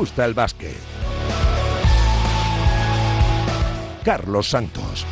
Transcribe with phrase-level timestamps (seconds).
[0.00, 0.78] gusta el básquet.
[4.02, 5.04] Carlos Santos.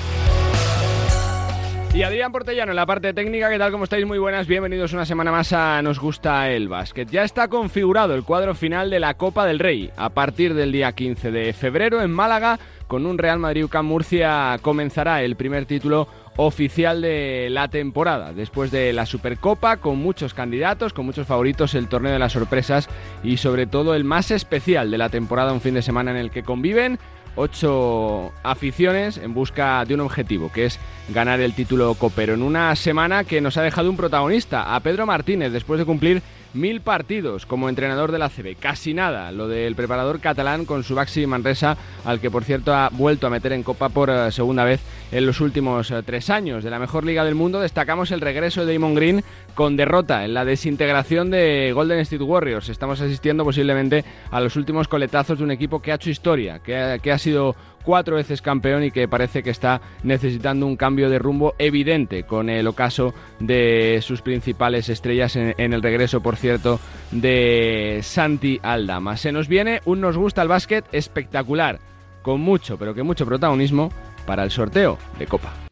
[1.92, 3.70] Y Adrián Portellano en la parte técnica, ¿qué tal?
[3.70, 4.06] ¿Cómo estáis?
[4.06, 7.10] Muy buenas, bienvenidos una semana más a Nos Gusta el Básquet.
[7.10, 9.90] Ya está configurado el cuadro final de la Copa del Rey.
[9.98, 14.58] A partir del día 15 de febrero en Málaga, con un Real Madrid UCAM Murcia,
[14.62, 16.08] comenzará el primer título
[16.38, 18.32] oficial de la temporada.
[18.32, 22.88] Después de la Supercopa, con muchos candidatos, con muchos favoritos, el torneo de las sorpresas
[23.24, 26.30] y sobre todo el más especial de la temporada, un fin de semana en el
[26.30, 26.98] que conviven
[27.34, 30.78] ocho aficiones en busca de un objetivo, que es
[31.08, 32.34] ganar el título copero.
[32.34, 36.22] En una semana que nos ha dejado un protagonista, a Pedro Martínez, después de cumplir
[36.54, 38.56] mil partidos como entrenador de la CB.
[38.58, 42.88] Casi nada lo del preparador catalán con su Baxi Manresa, al que por cierto ha
[42.90, 44.80] vuelto a meter en copa por eh, segunda vez
[45.12, 46.64] en los últimos eh, tres años.
[46.64, 49.24] De la mejor liga del mundo destacamos el regreso de Damon Green
[49.54, 52.68] con derrota en la desintegración de Golden State Warriors.
[52.68, 56.76] Estamos asistiendo posiblemente a los últimos coletazos de un equipo que ha hecho historia, que
[56.76, 57.56] ha, que ha sido
[57.88, 62.50] cuatro veces campeón y que parece que está necesitando un cambio de rumbo evidente con
[62.50, 66.80] el ocaso de sus principales estrellas en, el regreso, por cierto,
[67.12, 69.16] de Santi Aldama.
[69.16, 71.78] Se nos viene un Nos gusta el básquet espectacular,
[72.20, 73.90] con mucho, pero que mucho protagonismo
[74.26, 75.67] para el sorteo de Copa.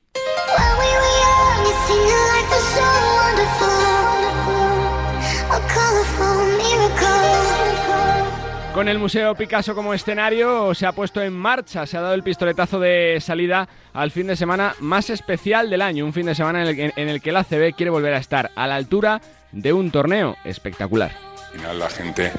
[8.76, 12.22] Con el Museo Picasso como escenario se ha puesto en marcha, se ha dado el
[12.22, 16.60] pistoletazo de salida al fin de semana más especial del año, un fin de semana
[16.60, 16.76] en el,
[17.22, 21.10] que, el la ACB quiere volver a estar a la altura de un torneo espectacular.
[21.54, 22.32] Al final la gente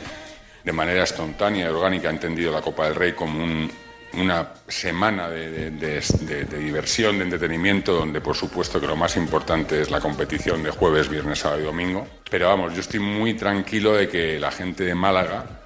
[0.64, 3.72] de manera espontánea y orgánica ha entendido la Copa del Rey como un,
[4.14, 9.90] una semana de, de, diversión, de entretenimiento, donde por supuesto que lo más importante es
[9.90, 12.08] la competición de jueves, viernes, sábado y domingo.
[12.30, 15.66] Pero vamos, yo estoy muy tranquilo de que la gente de Málaga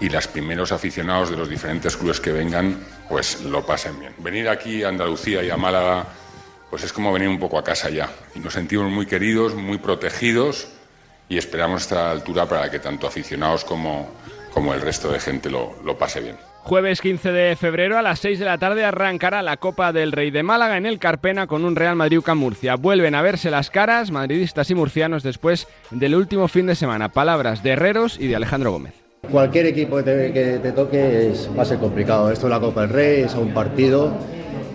[0.00, 4.12] y los primeros aficionados de los diferentes clubes que vengan, pues lo pasen bien.
[4.18, 6.06] Venir aquí a Andalucía y a Málaga,
[6.70, 8.10] pues es como venir un poco a casa ya.
[8.34, 10.68] Y nos sentimos muy queridos, muy protegidos
[11.28, 14.10] y esperamos estar a la altura para que tanto aficionados como,
[14.52, 16.36] como el resto de gente lo, lo pase bien.
[16.62, 20.32] Jueves 15 de febrero a las 6 de la tarde arrancará la Copa del Rey
[20.32, 22.74] de Málaga en el Carpena con un Real Madrid UCAM Murcia.
[22.74, 27.10] Vuelven a verse las caras madridistas y murcianos después del último fin de semana.
[27.10, 29.05] Palabras de Herreros y de Alejandro Gómez.
[29.30, 32.30] Cualquier equipo que te, que te toque es, va a ser complicado.
[32.30, 34.12] Esto es la Copa del Rey, es un partido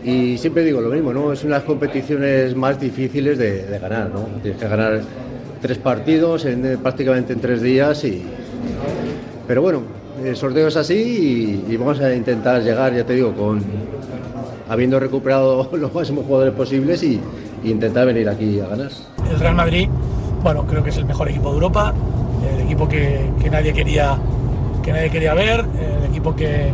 [0.04, 1.32] y siempre digo lo mismo, ¿no?
[1.32, 4.22] Es una de las competiciones más difíciles de, ganar, ¿no?
[4.42, 5.02] Tienes que ganar
[5.62, 8.24] tres partidos en, prácticamente en tres días y...
[9.48, 9.82] Pero bueno,
[10.24, 13.62] el sorteo es así y, y, vamos a intentar llegar, ya te digo, con
[14.70, 17.20] habiendo recuperado los máximos jugadores posibles y,
[17.64, 18.92] y intentar venir aquí a ganar.
[19.30, 19.88] El Real Madrid,
[20.42, 21.94] bueno, creo que es el mejor equipo de Europa,
[22.56, 24.18] el equipo que, que nadie quería
[24.82, 25.66] que nadie quería ver,
[26.00, 26.72] el equipo que,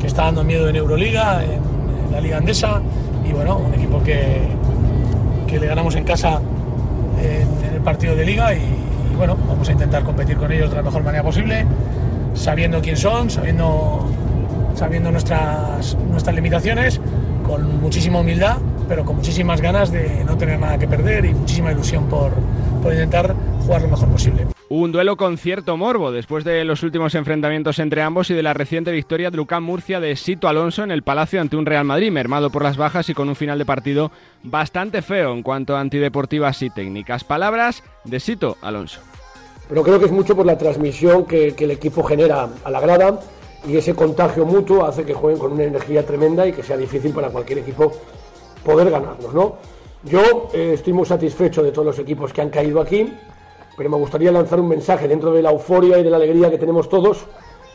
[0.00, 1.72] que está dando miedo en Euroliga, en,
[2.12, 2.82] la Liga Andesa,
[3.26, 4.42] y bueno, un equipo que,
[5.46, 6.42] que le ganamos en casa
[7.18, 10.76] en, el partido de Liga y, y, bueno, vamos a intentar competir con ellos de
[10.76, 11.64] la mejor manera posible,
[12.34, 14.06] sabiendo quién son, sabiendo,
[14.74, 17.00] sabiendo nuestras, nuestras limitaciones,
[17.46, 21.72] con muchísima humildad, pero con muchísimas ganas de no tener nada que perder y muchísima
[21.72, 22.32] ilusión por,
[22.82, 24.46] por intentar jugar lo mejor posible.
[24.68, 28.54] Un duelo con cierto morbo después de los últimos enfrentamientos entre ambos y de la
[28.54, 32.10] reciente victoria de Lucán Murcia de Sito Alonso en el Palacio ante un Real Madrid,
[32.10, 34.10] mermado por las bajas y con un final de partido
[34.42, 37.22] bastante feo en cuanto a antideportivas y técnicas.
[37.22, 39.00] Palabras de Sito Alonso.
[39.68, 42.80] Pero creo que es mucho por la transmisión que, que el equipo genera a la
[42.80, 43.20] grada
[43.68, 47.12] y ese contagio mutuo hace que jueguen con una energía tremenda y que sea difícil
[47.12, 47.92] para cualquier equipo
[48.64, 49.56] poder ganarnos, ¿no?
[50.04, 53.12] Yo eh, estoy muy satisfecho de todos los equipos que han caído aquí
[53.76, 56.58] pero me gustaría lanzar un mensaje dentro de la euforia y de la alegría que
[56.58, 57.24] tenemos todos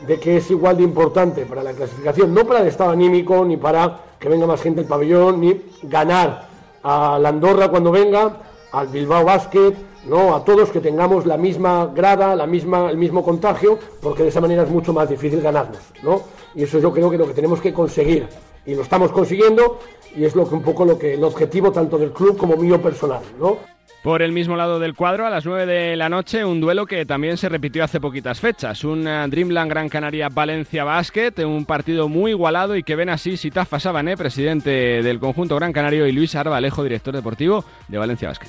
[0.06, 3.56] de que es igual de importante para la clasificación, no para el estado anímico, ni
[3.56, 6.48] para que venga más gente al pabellón, ni ganar
[6.84, 8.36] a la Andorra cuando venga,
[8.70, 9.74] al Bilbao Basket,
[10.06, 14.28] no, a todos que tengamos la misma grada, la misma, el mismo contagio, porque de
[14.28, 16.22] esa manera es mucho más difícil ganarnos, ¿no?
[16.54, 18.28] Y eso yo creo que es lo que tenemos que conseguir
[18.66, 19.78] y lo estamos consiguiendo
[20.16, 22.80] y es lo que un poco lo que el objetivo tanto del club como mío
[22.80, 23.58] personal, ¿no?
[24.02, 27.04] Por el mismo lado del cuadro, a las 9 de la noche, un duelo que
[27.04, 28.84] también se repitió hace poquitas fechas.
[28.84, 33.80] Un Dreamland Gran Canaria Valencia Basket, un partido muy igualado y que ven así Sitafa
[33.80, 38.48] Sabané, presidente del conjunto Gran Canario, y Luis Arbalejo, director deportivo de Valencia Basket.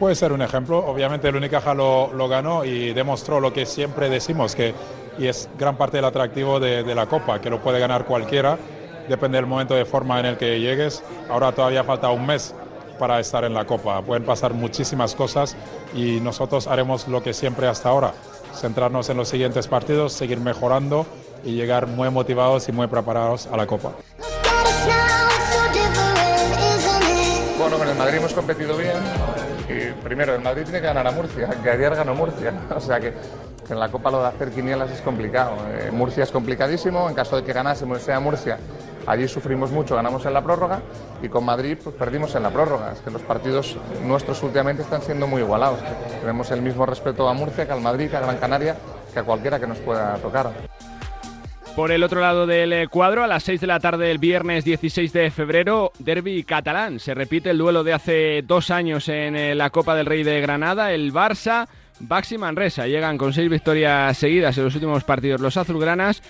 [0.00, 0.78] Puede ser un ejemplo.
[0.78, 4.74] Obviamente el Unicaja lo, lo, ganó y demostró lo que siempre decimos, que
[5.18, 8.58] y es gran parte del atractivo de, de la Copa, que lo puede ganar cualquiera,
[9.08, 11.02] depende del momento de forma en el que llegues.
[11.28, 12.54] Ahora todavía falta un mes
[12.98, 14.02] para estar en la Copa.
[14.02, 15.56] Pueden pasar muchísimas cosas
[15.94, 18.12] y nosotros haremos lo que siempre hasta ahora,
[18.54, 21.06] centrarnos en los siguientes partidos, seguir mejorando
[21.42, 23.92] y llegar muy motivados y muy preparados a la Copa.
[27.58, 28.96] Bueno, con el Madrid hemos competido bien.
[29.68, 32.52] Y primero, el Madrid tiene que ganar a Murcia, que ayer ganó Murcia.
[32.74, 33.12] O sea que,
[33.68, 35.56] en la Copa lo de hacer quinielas es complicado.
[35.68, 38.58] Eh, Murcia es complicadísimo, en caso de que ganásemos sea Murcia,
[39.06, 40.80] allí sufrimos mucho, ganamos en la prórroga
[41.22, 42.92] y con Madrid pues perdimos en la prórroga.
[42.92, 45.80] Es que los partidos nuestros últimamente están siendo muy igualados.
[46.20, 48.76] Tenemos el mismo respeto a Murcia que al Madrid, que a Gran Canaria,
[49.12, 50.50] que a cualquiera que nos pueda tocar.
[51.76, 54.64] Por el otro lado del eh, cuadro, a las 6 de la tarde del viernes
[54.64, 56.98] 16 de febrero, derby catalán.
[56.98, 60.40] Se repite el duelo de hace dos años en eh, la Copa del Rey de
[60.40, 60.92] Granada.
[60.92, 61.68] El Barça,
[62.00, 66.22] Baxi Manresa llegan con seis victorias seguidas en los últimos partidos los azulgranas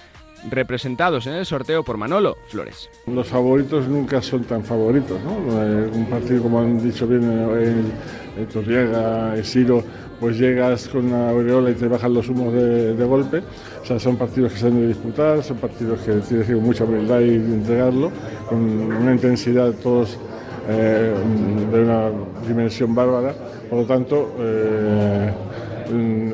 [0.48, 2.88] representados en el sorteo por Manolo Flores.
[3.06, 5.62] Los favoritos nunca son tan favoritos, ¿no?
[5.62, 7.84] Eh, Un partido, como han dicho bien el,
[8.38, 9.44] el Torriega, el
[10.20, 13.42] pues llegas con una aureola y te bajan los humos de, golpe.
[13.82, 16.58] O sea, son partidos que se han de disputar, son partidos que tienes que ir
[16.58, 18.12] con mucha humildad y entregarlo,
[18.48, 20.18] con una intensidad todos
[20.68, 21.14] eh,
[21.72, 22.10] de una
[22.46, 23.34] dimensión bárbara.
[23.70, 25.32] Por lo tanto, eh,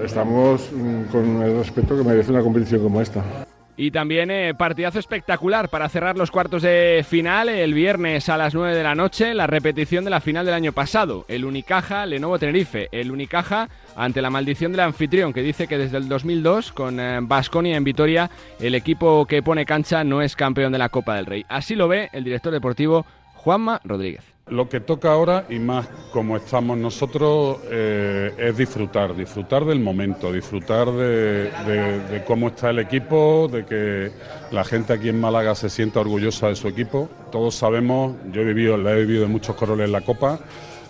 [0.04, 3.45] estamos mm, con el respeto que merece una competición como esta.
[3.76, 8.54] Y también eh, partidazo espectacular para cerrar los cuartos de final el viernes a las
[8.54, 12.38] 9 de la noche, la repetición de la final del año pasado, el Unicaja Lenovo
[12.38, 16.98] Tenerife, el Unicaja ante la maldición del anfitrión que dice que desde el 2002 con
[17.28, 18.30] Basconia en Vitoria
[18.60, 21.44] el equipo que pone cancha no es campeón de la Copa del Rey.
[21.48, 23.04] Así lo ve el director deportivo
[23.46, 24.24] Juanma Rodríguez.
[24.48, 30.32] Lo que toca ahora, y más como estamos nosotros, eh, es disfrutar, disfrutar del momento,
[30.32, 34.10] disfrutar de, cómo está el equipo, de que
[34.50, 37.08] la gente aquí en Málaga se sienta orgullosa de su equipo.
[37.30, 40.40] Todos sabemos, yo he vivido, la he vivido en muchos coroles en la Copa,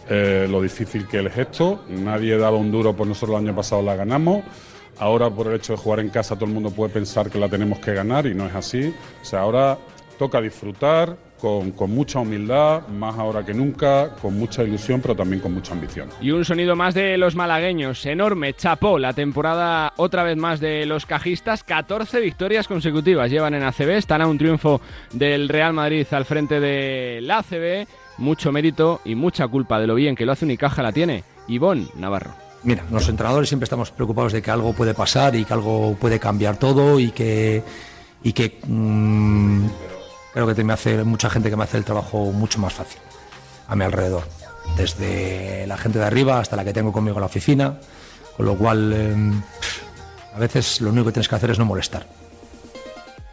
[0.09, 1.85] eh, lo difícil que es esto.
[1.91, 4.43] Nadie daba un duro por nosotros el año pasado la ganamos.
[4.99, 7.51] Ahora por el hecho de jugar en casa todo el mundo puede pensar que la
[7.51, 8.95] tenemos que ganar y no es así.
[9.21, 9.77] O sea, ahora
[10.19, 15.41] toca disfrutar con, con mucha humildad, más ahora que nunca, con mucha ilusión, pero también
[15.41, 16.09] con mucha ambición.
[16.21, 20.87] Y un sonido más de los malagueños, enorme, chapó la temporada otra vez más de
[20.87, 24.81] los cajistas, 14 victorias consecutivas llevan en ACB, están a un triunfo
[25.13, 27.87] del Real Madrid al frente del ACB,
[28.19, 31.89] mucho mérito y mucha culpa de lo bien que lo hace Unicaja la tiene Ivón
[31.97, 32.33] Navarro.
[32.63, 36.19] Mira, los entrenadores siempre estamos preocupados de que algo puede pasar y que algo puede
[36.19, 37.63] cambiar todo y que
[38.23, 39.67] y que mm,
[40.37, 43.01] creo que te- me hace mucha gente que me hace el trabajo mucho más fácil
[43.69, 44.23] a mi alrededor,
[44.77, 47.79] desde la gente de arriba hasta la que tengo conmigo en la oficina,
[48.37, 49.43] con lo cual em,
[50.35, 52.07] a veces lo único que tienes que hacer es no molestar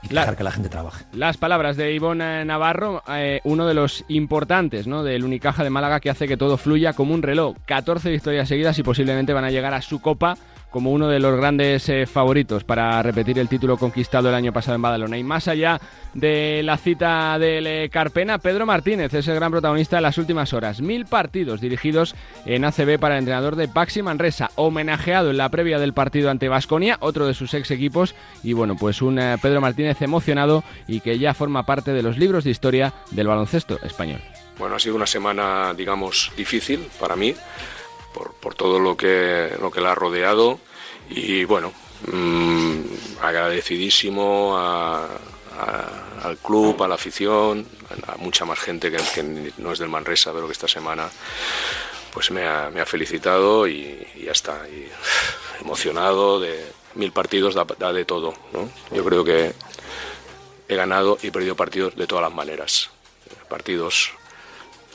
[0.01, 1.03] y dejar que la gente trabaje.
[1.11, 5.03] Las palabras de Ivonne Navarro, eh, uno de los importantes ¿no?
[5.03, 7.55] del Unicaja de Málaga que hace que todo fluya como un reloj.
[7.65, 10.37] 14 victorias seguidas y posiblemente van a llegar a su copa
[10.73, 14.75] como uno de los grandes eh, favoritos para repetir el título conquistado el año pasado
[14.75, 15.19] en Badalona.
[15.19, 15.79] Y más allá
[16.15, 20.51] de la cita del eh, Carpena, Pedro Martínez es el gran protagonista de las últimas
[20.51, 20.81] horas.
[20.81, 22.15] Mil partidos dirigidos
[22.47, 26.49] en ACB para el entrenador de Baxi Manresa, homenajeado en la previa del partido ante
[26.49, 28.15] Vasconia, otro de sus ex equipos.
[28.41, 32.17] Y bueno, pues un eh, Pedro Martínez emocionado y que ya forma parte de los
[32.17, 34.21] libros de historia del baloncesto español.
[34.57, 37.35] Bueno, ha sido una semana, digamos, difícil para mí,
[38.13, 40.59] por, por todo lo que, lo que la ha rodeado.
[41.09, 41.73] Y bueno,
[42.11, 42.81] mm,
[43.21, 45.05] agradecidísimo a-
[45.59, 47.67] a- al club, a la afición,
[48.07, 51.09] a mucha más gente que, que no es del Manresa, pero que esta semana
[52.13, 54.61] pues me ha, me ha felicitado y, y ya está.
[54.69, 54.87] Y,
[55.61, 58.33] emocionado de mil partidos, da, da de todo.
[58.53, 58.69] ¿no?
[58.95, 59.53] Yo creo que
[60.69, 62.89] he ganado y perdido partidos de todas las maneras.
[63.49, 64.11] Partidos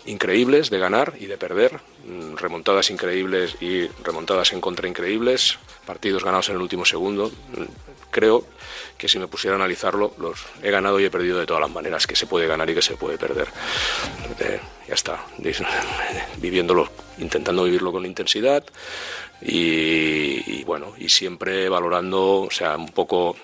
[0.08, 6.24] increíbles de ganar y de perder, mm, remontadas increíbles y remontadas en contra increíbles, partidos
[6.24, 7.30] ganados en el último segundo.
[7.56, 8.44] Mm, Creo
[8.96, 11.70] que si me pusiera a analizarlo, los he ganado y he perdido de todas las
[11.70, 13.48] maneras, que se puede ganar y que se puede perder.
[14.40, 15.24] Eh, ya está,
[16.38, 18.64] viviéndolo, intentando vivirlo con intensidad
[19.42, 23.36] y, y bueno, y siempre valorando, o sea, un poco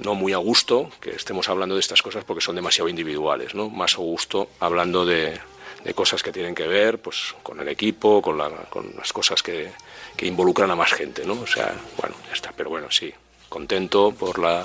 [0.00, 3.70] no muy a gusto que estemos hablando de estas cosas porque son demasiado individuales, ¿no?
[3.70, 5.40] Más a gusto hablando de,
[5.84, 9.42] de cosas que tienen que ver pues con el equipo, con, la- con las cosas
[9.42, 9.72] que,
[10.16, 11.34] que involucran a más gente, ¿no?
[11.40, 13.12] O sea, bueno, ya está, pero bueno, sí,
[13.48, 14.64] contento por, la,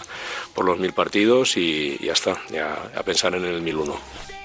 [0.53, 4.36] por los mil partidos y, ya está, ya a pensar en el 1001.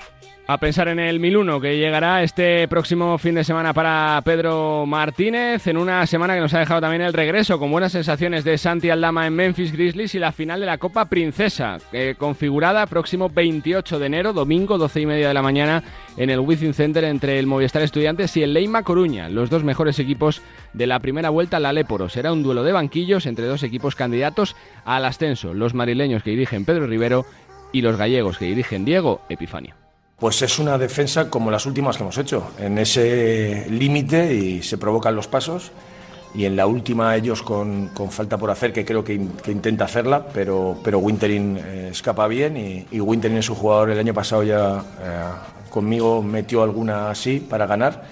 [0.49, 5.69] A pensar en el 1001 que llegará este próximo fin de semana para Pedro Martínez,
[5.69, 8.91] en una semana que nos ha dejado también el regreso con buenas sensaciones de Santi
[8.91, 11.79] Aldama en Memphis Grizzlies y la final de la Copa Princesa,
[12.19, 15.85] configurada próximo 28 de enero, domingo, 12 y media de la mañana,
[16.17, 20.01] en el Wizzing Center entre el Movistar Estudiantes y el Leima Coruña, los dos mejores
[20.01, 22.09] equipos de la primera vuelta la Leporo.
[22.09, 26.65] Será un duelo de banquillos entre dos equipos candidatos al ascenso, los marileños que dirigen
[26.65, 27.25] Pedro Rivero
[27.73, 29.82] y los gallegos que dirigen Diego Epifanio.
[30.23, 34.79] Pues es una defensa como las últimas que hemos hecho, en ese límite y se
[34.79, 35.73] provocan los pasos.
[36.33, 40.79] Y en la última ellos con, falta por hacer, que creo que, intenta hacerla, pero,
[40.85, 44.79] pero Winterin eh, escapa bien y, y, Winterin es su jugador el año pasado ya
[44.79, 45.25] eh,
[45.71, 48.05] conmigo metió alguna así para ganar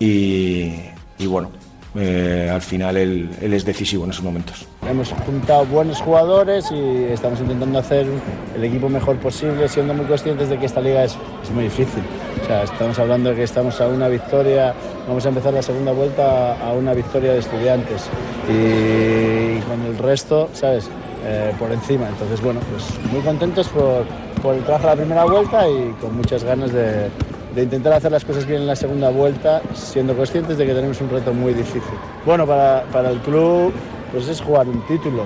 [0.00, 0.90] y
[1.28, 1.52] bueno,
[1.98, 4.66] eh, al final él, es decisivo en esos momentos.
[4.88, 8.06] Hemos juntado buenos jugadores y estamos intentando hacer
[8.54, 12.02] el equipo mejor posible, siendo muy conscientes de que esta liga es, es muy difícil.
[12.42, 14.74] O sea, estamos hablando de que estamos a una victoria,
[15.08, 18.08] vamos a empezar la segunda vuelta a una victoria de estudiantes
[18.48, 20.88] y, con el resto, ¿sabes?
[21.24, 22.08] Eh, por encima.
[22.08, 24.04] Entonces, bueno, pues muy contentos por,
[24.42, 27.08] por el trabajo de la primera vuelta y con muchas ganas de,
[27.56, 31.00] de intentar hacer las cosas bien en la segunda vuelta, siendo conscientes de que tenemos
[31.00, 31.82] un reto muy difícil.
[32.24, 33.72] Bueno, para, para el club
[34.12, 35.24] pues es jugar un título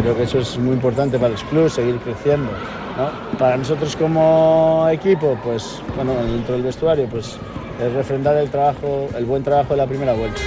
[0.00, 2.50] creo que eso es muy importante para los clubes, seguir creciendo.
[2.96, 3.38] ¿no?
[3.38, 7.36] Para nosotros como equipo, pues bueno, dentro del vestuario, pues
[7.80, 10.40] es refrendar el trabajo, el buen trabajo de la primera vuelta.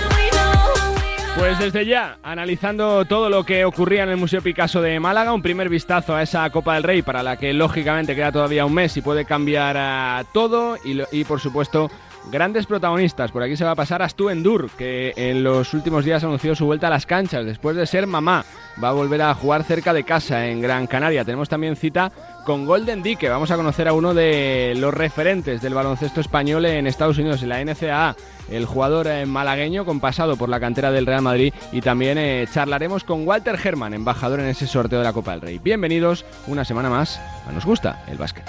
[1.37, 5.43] Pues desde ya, analizando todo lo que ocurría en el Museo Picasso de Málaga, un
[5.43, 8.97] primer vistazo a esa Copa del Rey para la que lógicamente queda todavía un mes
[8.97, 11.89] y puede cambiar a todo y, por supuesto
[12.29, 13.31] grandes protagonistas.
[13.31, 16.65] Por aquí se va a pasar Astu Endur, que en los últimos días anunció su
[16.65, 18.43] vuelta a las canchas después de ser mamá.
[18.83, 21.23] Va a volver a jugar cerca de casa en Gran Canaria.
[21.23, 22.11] Tenemos también cita
[22.45, 23.29] con Golden Dique.
[23.29, 27.49] Vamos a conocer a uno de los referentes del baloncesto español en Estados Unidos, en
[27.49, 28.15] la NCAA,
[28.49, 32.47] el jugador eh, malagueño con pasado por la cantera del Real Madrid y también eh,
[32.51, 35.59] charlaremos con Walter Herman, embajador en ese sorteo de la Copa del Rey.
[35.59, 38.45] Bienvenidos una semana más a Nos gusta el básquet.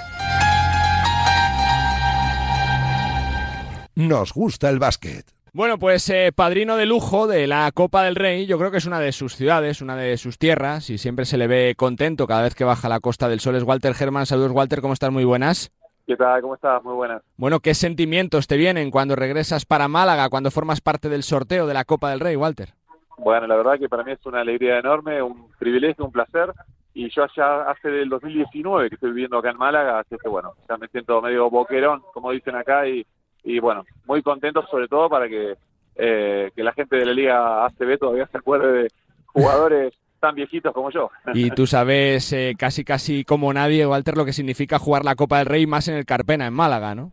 [3.95, 5.26] Nos gusta el básquet.
[5.52, 8.87] Bueno, pues eh, padrino de lujo de la Copa del Rey, yo creo que es
[8.87, 12.43] una de sus ciudades, una de sus tierras, y siempre se le ve contento cada
[12.43, 13.57] vez que baja la Costa del Sol.
[13.57, 14.26] Es Walter Germán.
[14.26, 15.11] Saludos, Walter, ¿cómo estás?
[15.11, 15.73] Muy buenas.
[16.09, 16.43] ¿Qué tal?
[16.43, 16.83] ¿Cómo estás?
[16.83, 17.23] Muy buenas.
[17.37, 21.75] Bueno, ¿qué sentimientos te vienen cuando regresas para Málaga, cuando formas parte del sorteo de
[21.75, 22.71] la Copa del Rey, Walter?
[23.19, 26.53] Bueno, la verdad que para mí es una alegría enorme, un privilegio, un placer.
[26.95, 30.55] Y yo ya hace del 2019 que estoy viviendo acá en Málaga, así que bueno,
[30.69, 33.07] ya me siento medio boquerón, como dicen acá, y
[33.45, 35.57] y bueno, muy contentos sobre todo para que,
[35.97, 38.88] eh, que la gente de la Liga ACB todavía se acuerde de
[39.27, 41.10] jugadores tan viejitos como yo.
[41.34, 45.38] Y tú sabes eh, casi casi como nadie, Walter, lo que significa jugar la Copa
[45.38, 47.12] del Rey más en el Carpena, en Málaga, ¿no?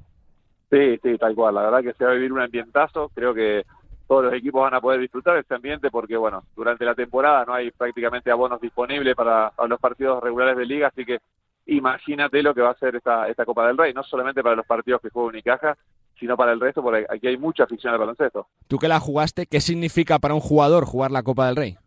[0.71, 1.55] Sí, sí, tal cual.
[1.55, 3.09] La verdad que se va a vivir un ambientazo.
[3.13, 3.63] Creo que
[4.07, 7.45] todos los equipos van a poder disfrutar de este ambiente porque, bueno, durante la temporada
[7.45, 11.19] no hay prácticamente abonos disponibles para, para los partidos regulares de liga, así que
[11.65, 14.65] imagínate lo que va a ser esta, esta Copa del Rey, no solamente para los
[14.65, 15.77] partidos que juega Unicaja,
[16.19, 18.47] sino para el resto, porque aquí hay mucha afición al baloncesto.
[18.67, 21.77] Tú que la jugaste, ¿qué significa para un jugador jugar la Copa del Rey?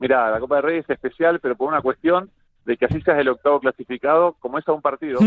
[0.00, 2.30] Mira, la Copa del Rey es especial, pero por una cuestión
[2.64, 5.20] de que así seas el octavo clasificado, como es a un partido,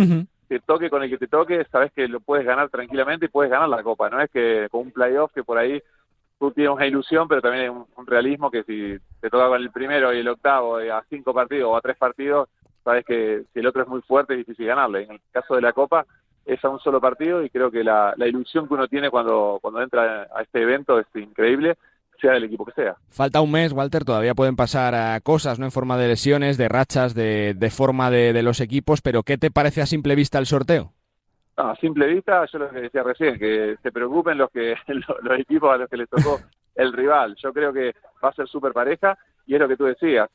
[0.47, 3.51] te toque con el que te toque, sabes que lo puedes ganar tranquilamente y puedes
[3.51, 5.81] ganar la Copa, no es que con un playoff que por ahí
[6.39, 9.71] tú tienes una ilusión, pero también hay un, realismo que si te toca con el
[9.71, 12.49] primero y el octavo a cinco partidos o a tres partidos,
[12.83, 15.03] sabes que si el otro es muy fuerte es difícil ganarle.
[15.03, 16.05] En el caso de la Copa,
[16.45, 19.81] es a un solo partido y creo que la, ilusión que uno tiene cuando, cuando
[19.81, 21.77] entra a este evento es increíble
[22.23, 22.95] sea del equipo que sea.
[23.09, 25.65] Falta un mes, Walter, todavía pueden pasar a cosas, ¿no?
[25.65, 29.51] En forma de lesiones, de rachas, de, de forma de, los equipos, pero ¿qué te
[29.51, 30.93] parece a simple vista el sorteo?
[31.55, 35.71] a simple vista, yo lo que decía recién, que se preocupen los que los, equipos
[35.71, 36.39] a los que les tocó
[36.73, 37.35] el rival.
[37.35, 39.15] Yo creo que va a ser súper pareja
[39.45, 40.29] y es lo que tú decías,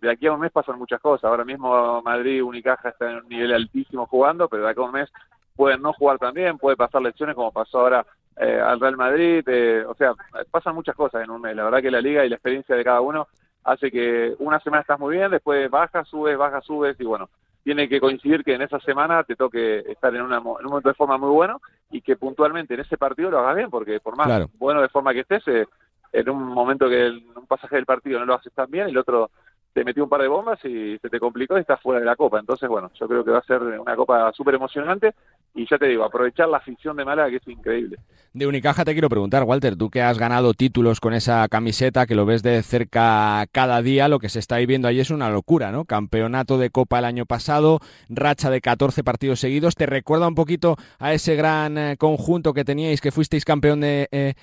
[0.00, 1.24] de aquí a un mes pasan muchas cosas.
[1.24, 4.92] Ahora mismo Madrid, Unicaja está en un nivel altísimo jugando, pero de aquí a un
[4.92, 5.10] mes
[5.56, 8.06] pueden no jugar también, puede pasar lecciones como pasó ahora
[8.36, 10.14] eh, al Real Madrid, eh, o sea,
[10.50, 11.54] pasan muchas cosas en un mes.
[11.54, 13.28] La verdad que la liga y la experiencia de cada uno
[13.64, 17.28] hace que una semana estás muy bien, después bajas, subes, bajas, subes y bueno,
[17.62, 20.88] tiene que coincidir que en esa semana te toque estar en, una, en un momento
[20.88, 21.60] de forma muy bueno
[21.90, 25.12] y que puntualmente en ese partido lo hagas bien, porque por más bueno de forma
[25.12, 25.66] que estés, eh,
[26.12, 28.98] en un momento que en un pasaje del partido no lo haces tan bien, el
[28.98, 29.30] otro
[29.72, 32.16] te metió un par de bombas y se te complicó y estás fuera de la
[32.16, 32.40] copa.
[32.40, 35.14] Entonces, bueno, yo creo que va a ser una copa súper emocionante
[35.54, 37.96] y ya te digo, aprovechar la afición de Málaga que es increíble.
[38.32, 42.14] De Unicaja te quiero preguntar, Walter, tú que has ganado títulos con esa camiseta, que
[42.14, 45.72] lo ves de cerca cada día, lo que se está viviendo ahí es una locura,
[45.72, 45.84] ¿no?
[45.84, 49.74] Campeonato de Copa el año pasado, racha de 14 partidos seguidos.
[49.74, 54.08] ¿Te recuerda un poquito a ese gran eh, conjunto que teníais, que fuisteis campeón de,
[54.12, 54.34] eh,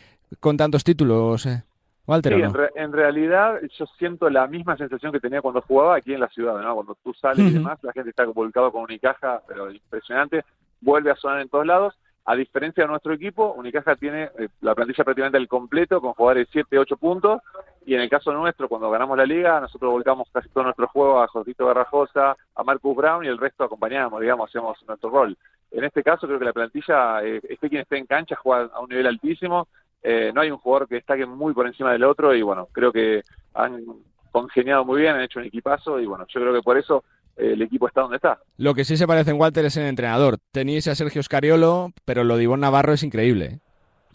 [0.41, 1.45] con tantos títulos?
[1.45, 1.63] Eh?
[2.05, 5.95] Walter, sí, en, re- en realidad yo siento la misma sensación que tenía cuando jugaba
[5.97, 6.75] aquí en la ciudad, ¿no?
[6.75, 10.43] Cuando tú sales y demás, la gente está volcado con Unicaja, pero impresionante,
[10.81, 11.95] vuelve a sonar en todos lados.
[12.25, 16.49] A diferencia de nuestro equipo, Unicaja tiene eh, la plantilla prácticamente al completo, con jugadores
[16.51, 17.41] 7, 8 puntos,
[17.85, 21.21] y en el caso nuestro, cuando ganamos la liga, nosotros volcamos casi todo nuestro juego
[21.21, 25.37] a Josito Garrajosa, a Marcus Brown, y el resto acompañamos, digamos, hacemos nuestro rol.
[25.71, 28.81] En este caso creo que la plantilla, eh, esté quien esté en cancha, juega a
[28.81, 29.69] un nivel altísimo,
[30.03, 32.91] eh, no hay un jugador que destaque muy por encima del otro y bueno, creo
[32.91, 33.83] que han
[34.31, 37.03] congeniado muy bien, han hecho un equipazo y bueno, yo creo que por eso
[37.37, 38.39] el equipo está donde está.
[38.57, 40.37] Lo que sí se parece en Walter es el entrenador.
[40.51, 43.45] Teníais a Sergio Scariolo, pero lo de Ivonne Navarro es increíble.
[43.45, 43.59] ¿eh?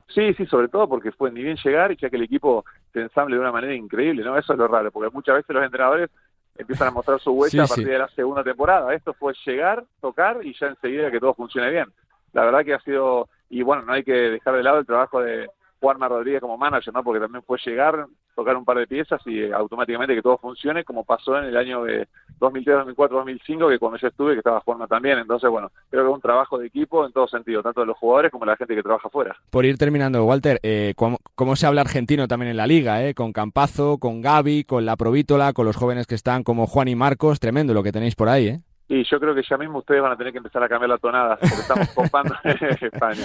[0.09, 3.01] Sí, sí, sobre todo porque fue ni bien llegar y ya que el equipo se
[3.01, 4.37] ensamble de una manera increíble, ¿no?
[4.37, 6.11] Eso es lo raro, porque muchas veces los entrenadores
[6.59, 7.91] empiezan a mostrar su huella Sí, a partir sí.
[7.91, 8.93] de la segunda temporada.
[8.95, 11.87] Esto fue llegar, tocar y ya enseguida que todo funcione bien.
[12.35, 15.23] La verdad que ha sido, y bueno, no hay que dejar de lado el trabajo
[15.23, 15.49] de
[15.83, 17.03] Juanma Rodríguez como manager, ¿no?
[17.03, 20.85] Porque también fue llegar, tocar un par de piezas y eh, automáticamente que todo funcione,
[20.85, 22.07] como pasó en el año de
[22.39, 25.19] 2003, 2004, 2005, que cuando yo estuve, que estaba Juanma también.
[25.19, 27.99] Entonces, bueno, creo que es un trabajo de equipo en todo sentido, tanto de los
[27.99, 29.37] jugadores como de la gente que trabaja afuera.
[29.51, 33.05] Por ir terminando, Walter, eh, ¿cómo, cómo se habla argentino también en la liga?
[33.05, 33.15] Eh?
[33.15, 36.95] Con Campazo, con Gaby, con la Provítola, con los jóvenes que están como Juan y
[36.95, 37.41] Marcos.
[37.41, 38.61] Tremendo lo que tenéis por ahí, ¿eh?
[38.95, 40.99] Y yo creo que ya mismo ustedes van a tener que empezar a cambiar la
[40.99, 43.23] tonada, porque estamos copando España.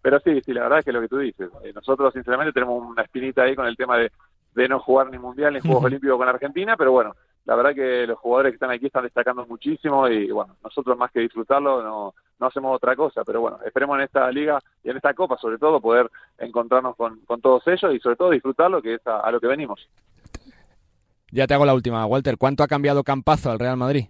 [0.00, 1.50] Pero sí, sí, la verdad es que lo que tú dices.
[1.62, 4.10] eh, nosotros, sinceramente, tenemos una espinita ahí con el tema de,
[4.54, 5.84] de no jugar ni Mundial ni Juegos.
[5.84, 9.44] Olímpicos con Argentina, pero bueno, la verdad que los jugadores que están aquí están destacando
[9.44, 13.98] muchísimo y bueno, nosotros más que disfrutarlo no, no hacemos otra cosa, pero bueno, esperemos
[13.98, 17.94] en esta liga y en esta copa sobre todo poder encontrarnos con, con todos ellos
[17.94, 19.86] y sobre todo disfrutarlo, que es a- a lo que venimos.
[21.30, 22.38] Ya te hago la última, Walter.
[22.38, 24.06] ¿Cuánto ha cambiado Campazo al Real Madrid?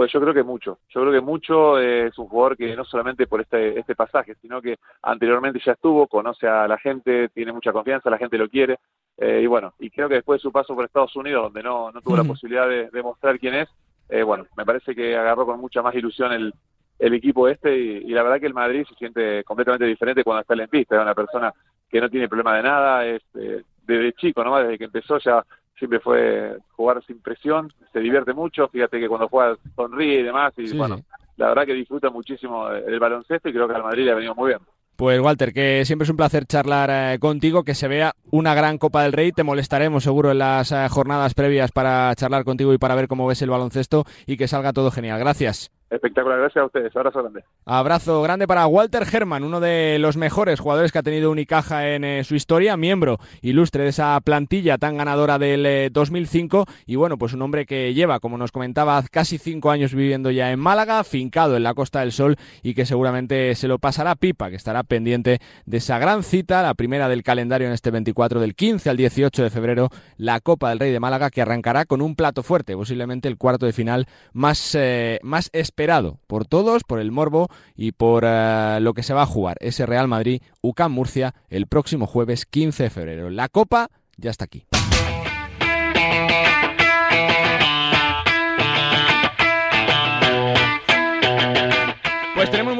[0.00, 0.78] Pues yo creo que mucho.
[0.88, 4.34] Yo creo que mucho eh, es un jugador que no solamente por este, este pasaje,
[4.40, 8.48] sino que anteriormente ya estuvo, conoce a la gente, tiene mucha confianza, la gente lo
[8.48, 8.78] quiere.
[9.18, 11.92] eh, y bueno, y creo que después de su paso por Estados Unidos, donde no,
[11.92, 13.68] no tuvo la posibilidad de, de mostrar quién es,
[14.08, 16.54] eh, bueno, me parece que agarró con mucha más ilusión el,
[16.98, 20.40] el equipo este y, y la verdad que el Madrid se siente completamente diferente cuando
[20.40, 20.96] está en pista.
[20.96, 21.52] Es una persona
[21.90, 24.56] que no tiene problema de nada, es eh, desde chico, ¿no?
[24.56, 25.44] desde que empezó ya
[25.80, 30.52] siempre fue jugar sin presión, se divierte mucho, fíjate que cuando juega sonríe y demás,
[30.58, 31.00] y Sí, bueno,
[31.36, 34.34] la verdad que disfruta muchísimo el baloncesto y creo que al Madrid le ha venido
[34.36, 34.60] muy bien.
[34.94, 38.76] Pues Walter, que siempre es un placer charlar eh, contigo, que se vea una gran
[38.76, 39.32] Copa del Rey.
[39.32, 43.26] Te molestaremos seguro en las eh, jornadas previas para charlar contigo y para ver cómo
[43.26, 45.18] ves el baloncesto y que salga todo genial.
[45.18, 45.70] Gracias.
[45.90, 47.44] Espectacular, gracias a ustedes, abrazo grande.
[47.64, 52.04] Abrazo grande para Walter Herman, uno de los mejores jugadores que ha tenido Unicaja en
[52.04, 57.18] eh, su historia, miembro ilustre de esa plantilla tan ganadora del eh, 2005 y bueno,
[57.18, 61.02] pues un hombre que lleva, como nos comentaba, casi cinco años viviendo ya en Málaga,
[61.02, 64.84] fincado en la Costa del Sol y que seguramente se lo pasará pipa, que estará
[64.84, 68.96] pendiente de esa gran cita, la primera del calendario en este 24 del 15 al
[68.96, 72.76] 18 de febrero, la Copa del Rey de Málaga que arrancará con un plato fuerte,
[72.76, 77.92] posiblemente el cuarto de final más, eh, más esperado por todos, por el morbo y
[77.92, 82.06] por eh, lo que se va a jugar ese Real Madrid UCAM Murcia el próximo
[82.06, 83.30] jueves 15 de febrero.
[83.30, 83.88] La Copa
[84.18, 84.66] ya está aquí.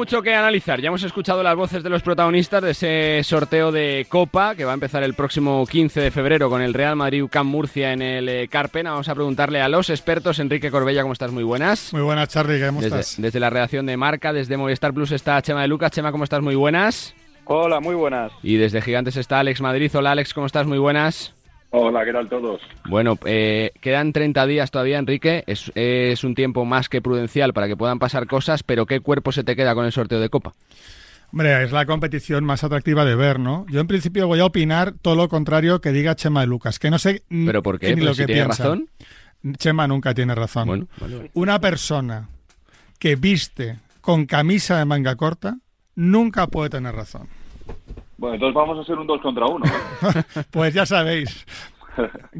[0.01, 0.81] Mucho que analizar.
[0.81, 4.71] Ya hemos escuchado las voces de los protagonistas de ese sorteo de Copa que va
[4.71, 8.27] a empezar el próximo 15 de febrero con el Real Madrid UCAM Murcia en el
[8.27, 8.89] eh, Carpena.
[8.89, 10.39] Vamos a preguntarle a los expertos.
[10.39, 11.31] Enrique Corbella, ¿cómo estás?
[11.31, 11.93] Muy buenas.
[11.93, 13.21] Muy buenas, Charlie, ¿cómo Desde, estás?
[13.21, 15.91] desde la redacción de Marca, desde Movistar Plus está Chema de Lucas.
[15.91, 16.41] Chema, ¿cómo estás?
[16.41, 17.13] Muy buenas.
[17.45, 18.31] Hola, muy buenas.
[18.41, 19.91] Y desde Gigantes está Alex Madrid.
[19.93, 20.65] Hola Alex, ¿cómo estás?
[20.65, 21.35] Muy buenas.
[21.73, 22.61] Hola, ¿qué tal todos?
[22.89, 25.43] Bueno, eh, quedan 30 días todavía, Enrique.
[25.47, 29.31] Es, es un tiempo más que prudencial para que puedan pasar cosas, pero ¿qué cuerpo
[29.31, 30.53] se te queda con el sorteo de Copa?
[31.31, 33.65] Hombre, es la competición más atractiva de ver, ¿no?
[33.69, 36.89] Yo en principio voy a opinar todo lo contrario que diga Chema de Lucas, que
[36.89, 37.89] no sé ¿Pero por qué?
[37.89, 38.63] ni ¿Pero lo si que tiene piensa.
[38.63, 38.89] razón?
[39.57, 40.67] Chema nunca tiene razón.
[40.67, 41.31] Bueno, vale, vale.
[41.35, 42.27] Una persona
[42.99, 45.57] que viste con camisa de manga corta
[45.95, 47.29] nunca puede tener razón.
[48.21, 49.65] Bueno, entonces vamos a hacer un 2 contra 1.
[50.51, 51.43] pues ya sabéis,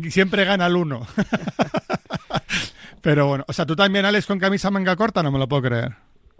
[0.09, 1.07] siempre gana el uno.
[3.01, 5.63] Pero bueno, o sea, tú también, Alex, con camisa manga corta, no me lo puedo
[5.63, 5.93] creer.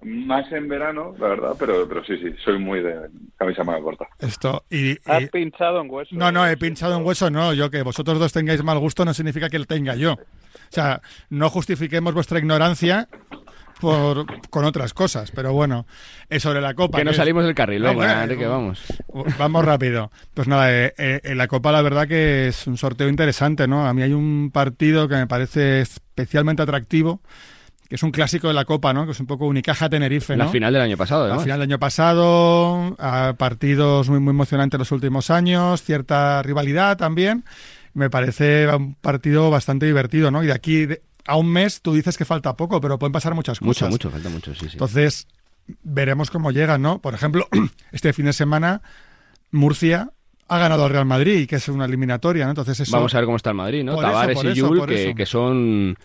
[0.04, 4.06] Más en verano, la verdad, pero, pero sí, sí, soy muy de camisa manga corta.
[4.20, 6.16] Esto, y, y- Has pinchado en hueso.
[6.16, 7.52] No, no, he pinchado en hueso, no.
[7.56, 10.14] Yo que vosotros dos tengáis mal gusto no significa que lo tenga yo.
[10.14, 10.18] O
[10.70, 11.02] sea,
[11.32, 13.08] no justifiquemos vuestra ignorancia
[13.82, 15.86] por, con otras cosas, pero bueno,
[16.30, 17.02] es sobre la Copa.
[17.02, 18.82] Que es- salimos del carril, No, venga, bueno, Enrique, vamos.
[19.38, 20.12] Vamos rápido.
[20.34, 23.86] Pues nada, eh, eh, en la Copa la verdad que es un sorteo interesante, ¿no?
[23.86, 27.22] A mí hay un partido que me parece especialmente atractivo,
[27.90, 29.06] que es un clásico de la Copa, ¿no?
[29.06, 30.46] Que es un poco Unicaja Tenerife, ¿no?
[30.46, 31.44] La final del año pasado, La además.
[31.44, 37.44] final del año pasado, a partidos muy, muy emocionantes los últimos años, cierta rivalidad también.
[37.94, 40.42] Me parece un partido bastante divertido, ¿no?
[40.44, 43.34] Y de aquí de- a un mes tú dices que falta poco, pero pueden pasar
[43.34, 43.90] muchas Mucho, cosas.
[43.90, 44.74] mucho, falta mucho, sí, sí.
[44.74, 45.28] Entonces,
[45.84, 47.00] veremos cómo llegan, ¿no?
[47.00, 47.48] Por ejemplo,
[47.92, 48.82] este fin de semana,
[49.52, 50.12] Murcia
[50.48, 52.52] ha ganado al Real Madrid, que es una eliminatoria, ¿no?
[52.52, 52.92] Entonces eso...
[52.92, 53.96] Vamos a ver cómo está el Madrid, ¿no?
[53.98, 55.98] Tavares y Yul, que, son...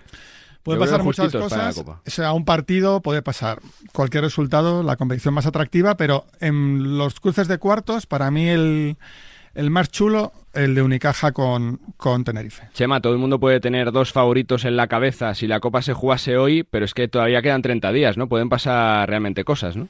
[0.62, 1.78] Puede pasar muchas cosas.
[1.78, 3.60] O sea, un partido puede pasar
[3.92, 8.96] cualquier resultado, la competición más atractiva, pero en los cruces de cuartos, para mí el,
[9.54, 12.68] el más chulo, el de Unicaja con, con Tenerife.
[12.72, 15.92] Chema, todo el mundo puede tener dos favoritos en la cabeza si la Copa se
[15.92, 18.28] jugase hoy, pero es que todavía quedan 30 días, ¿no?
[18.28, 19.88] Pueden pasar realmente cosas, ¿no?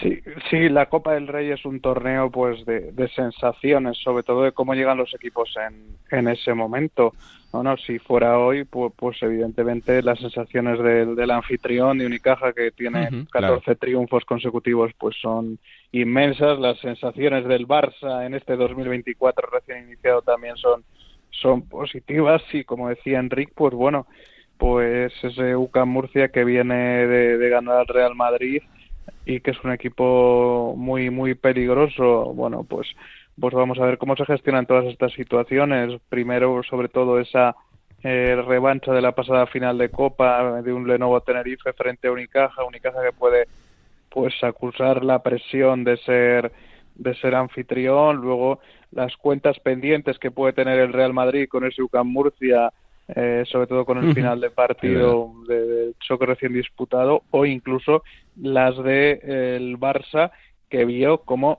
[0.00, 4.44] Sí, sí, la Copa del Rey es un torneo pues de, de sensaciones, sobre todo
[4.44, 7.14] de cómo llegan los equipos en, en ese momento.
[7.52, 12.52] No, no, si fuera hoy, pues, pues evidentemente las sensaciones del, del anfitrión de Unicaja
[12.52, 13.78] que tiene Ujú, 14 claro.
[13.80, 15.58] triunfos consecutivos, pues son
[15.92, 16.58] inmensas.
[16.58, 20.84] Las sensaciones del Barça en este 2024 recién iniciado también son
[21.30, 24.06] son positivas y como decía Enric, pues bueno,
[24.58, 28.62] pues ese UCAM Murcia que viene de, de ganar al Real Madrid
[29.24, 32.88] y que es un equipo muy muy peligroso bueno pues
[33.40, 36.00] pues vamos a ver cómo se gestionan todas estas situaciones.
[36.08, 37.56] Primero sobre todo esa
[38.02, 42.64] eh, revancha de la pasada final de Copa de un Lenovo Tenerife frente a Unicaja
[42.64, 43.46] Unicaja que puede
[44.08, 46.52] pues acusar la presión de ser
[46.94, 48.16] de ser anfitrión.
[48.16, 48.60] Luego
[48.92, 52.72] las cuentas pendientes que puede tener el Real Madrid con ese UCAM Murcia
[53.14, 58.02] eh, sobre todo con el final de partido de, de choque recién disputado o incluso
[58.36, 60.30] las de eh, el Barça
[60.68, 61.58] que vio como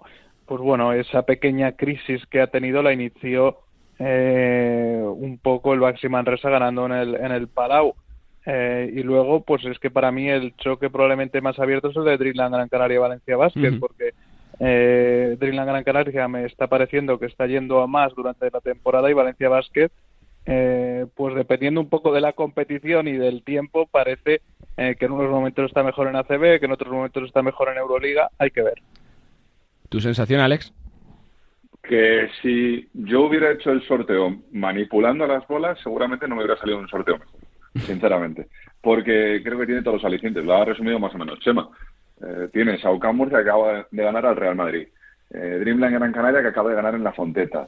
[0.49, 3.59] pues bueno esa pequeña crisis que ha tenido la inició
[3.99, 7.93] eh, un poco el Baxi Manresa ganando en el en el Palau.
[8.47, 12.05] Eh, y luego pues es que para mí el choque probablemente más abierto es el
[12.05, 14.13] de Dreamland Gran Canaria Valencia Basket porque
[14.59, 19.07] eh, Dreamland Gran Canaria me está pareciendo que está yendo a más durante la temporada
[19.07, 19.91] y Valencia Basket
[20.51, 24.41] eh, pues dependiendo un poco de la competición y del tiempo, parece
[24.77, 27.69] eh, que en unos momentos está mejor en ACB, que en otros momentos está mejor
[27.69, 28.81] en Euroliga, hay que ver.
[29.89, 30.71] ¿Tu sensación, Alex?
[31.83, 36.77] Que si yo hubiera hecho el sorteo manipulando las bolas, seguramente no me hubiera salido
[36.77, 37.39] un sorteo mejor,
[37.85, 38.47] sinceramente.
[38.81, 40.45] Porque creo que tiene todos los alicientes.
[40.45, 41.67] Lo ha resumido más o menos Chema.
[42.21, 44.87] Eh, tienes a UCAM Murcia que acaba de ganar al Real Madrid.
[45.31, 47.67] Eh, Dreamland Gran Canaria que acaba de ganar en La Fonteta.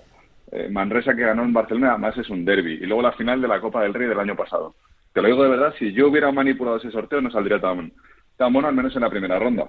[0.52, 2.74] Eh, Manresa que ganó en Barcelona, además es un derby.
[2.74, 4.76] Y luego la final de la Copa del Rey del año pasado.
[5.14, 7.92] Te lo digo de verdad, si yo hubiera manipulado ese sorteo no saldría tan,
[8.38, 9.68] tan bueno, al menos en la primera ronda.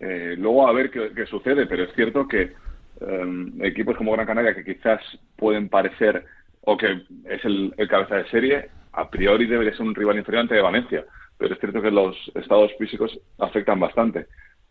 [0.00, 2.52] Eh, luego a ver qué, qué sucede, pero es cierto que
[3.00, 5.00] eh, equipos como Gran Canaria que quizás
[5.36, 6.24] pueden parecer
[6.62, 10.42] o que es el, el cabeza de serie, a priori debería ser un rival inferior
[10.42, 11.04] ante Valencia,
[11.38, 14.26] pero es cierto que los estados físicos afectan bastante.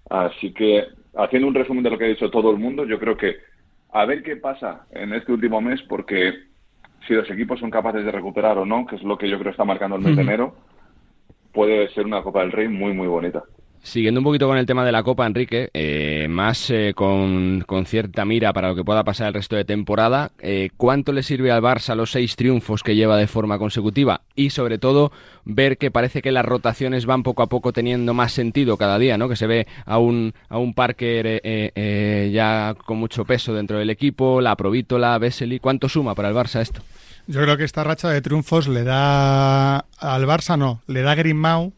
[0.10, 3.18] Así que, haciendo un resumen de lo que ha dicho todo el mundo, yo creo
[3.18, 3.38] que
[3.92, 6.34] a ver qué pasa en este último mes, porque
[7.08, 9.52] si los equipos son capaces de recuperar o no, que es lo que yo creo
[9.52, 10.56] está marcando el mes de enero,
[11.54, 13.44] puede ser una Copa del Rey muy, muy bonita.
[13.82, 17.86] Siguiendo un poquito con el tema de la Copa, Enrique, eh, más eh, con, con
[17.86, 21.50] cierta mira para lo que pueda pasar el resto de temporada, eh, ¿cuánto le sirve
[21.50, 24.22] al Barça los seis triunfos que lleva de forma consecutiva?
[24.36, 25.12] Y sobre todo,
[25.46, 29.18] ver que parece que las rotaciones van poco a poco teniendo más sentido cada día,
[29.18, 29.30] ¿no?
[29.30, 31.42] Que se ve a un, a un Parker
[32.32, 35.60] ya con mucho peso dentro del equipo, la Provítola, Vesely.
[35.60, 36.82] ¿Cuánto suma para el Barça esto?
[37.28, 41.74] Yo creo que esta racha de triunfos le da al Barça, no, le da Grimau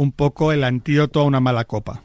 [0.00, 2.02] un poco el antídoto a una mala copa.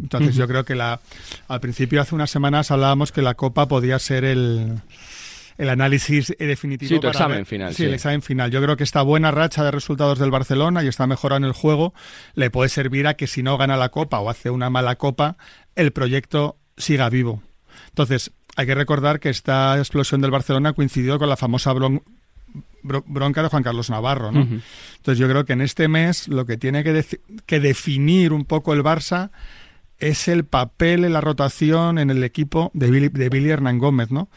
[0.00, 1.00] Entonces yo creo que la,
[1.46, 4.80] al principio, hace unas semanas, hablábamos que la copa podía ser el,
[5.56, 6.88] el análisis definitivo.
[6.88, 7.84] Sí, tu para examen ver- final, Sí, sí.
[7.84, 8.50] el examen final.
[8.50, 11.52] Yo creo que esta buena racha de resultados del Barcelona y esta mejora en el
[11.52, 11.94] juego
[12.34, 15.36] le puede servir a que si no gana la copa o hace una mala copa,
[15.76, 17.42] el proyecto siga vivo.
[17.90, 21.72] Entonces, hay que recordar que esta explosión del Barcelona coincidió con la famosa
[22.84, 24.40] bronca de Juan Carlos Navarro, ¿no?
[24.42, 28.82] Entonces yo creo que en este mes lo que tiene que, definir un poco el
[28.84, 29.30] Barça
[29.98, 34.10] es el papel en la rotación en el equipo de Billy, de Billy Hernán Gómez,
[34.10, 34.28] ¿no?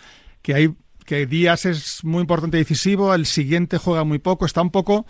[0.42, 0.74] Que hay
[1.06, 5.06] que Díaz es muy importante y decisivo, el siguiente juega muy poco, está un poco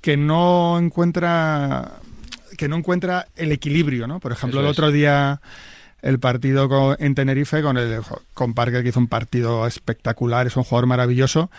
[0.00, 1.92] que no encuentra
[2.56, 4.20] que no encuentra el equilibrio, ¿no?
[4.20, 4.78] Por ejemplo, Eso el es.
[4.78, 5.40] otro día
[6.02, 8.00] el partido con- en Tenerife con el
[8.34, 11.50] con Parker que hizo un partido espectacular, es un jugador maravilloso.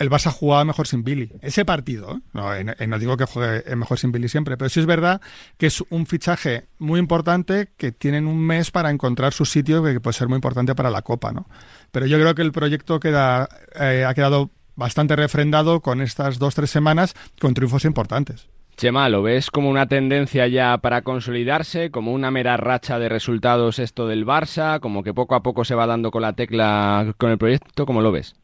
[0.00, 1.30] El Barça jugaba mejor sin Billy.
[1.42, 2.20] Ese partido, ¿eh?
[2.32, 5.20] no, eh, no digo que juegue mejor sin Billy siempre, pero sí es verdad
[5.58, 10.00] que es un fichaje muy importante que tienen un mes para encontrar su sitio que
[10.00, 11.46] puede ser muy importante para la Copa, ¿no?
[11.92, 13.46] Pero yo creo que el proyecto queda,
[13.78, 18.48] eh, ha quedado bastante refrendado con estas dos tres semanas con triunfos importantes.
[18.78, 23.78] Chema, ¿lo ves como una tendencia ya para consolidarse, como una mera racha de resultados
[23.78, 27.30] esto del Barça, como que poco a poco se va dando con la tecla con
[27.30, 27.84] el proyecto?
[27.84, 28.39] ¿Cómo lo ves?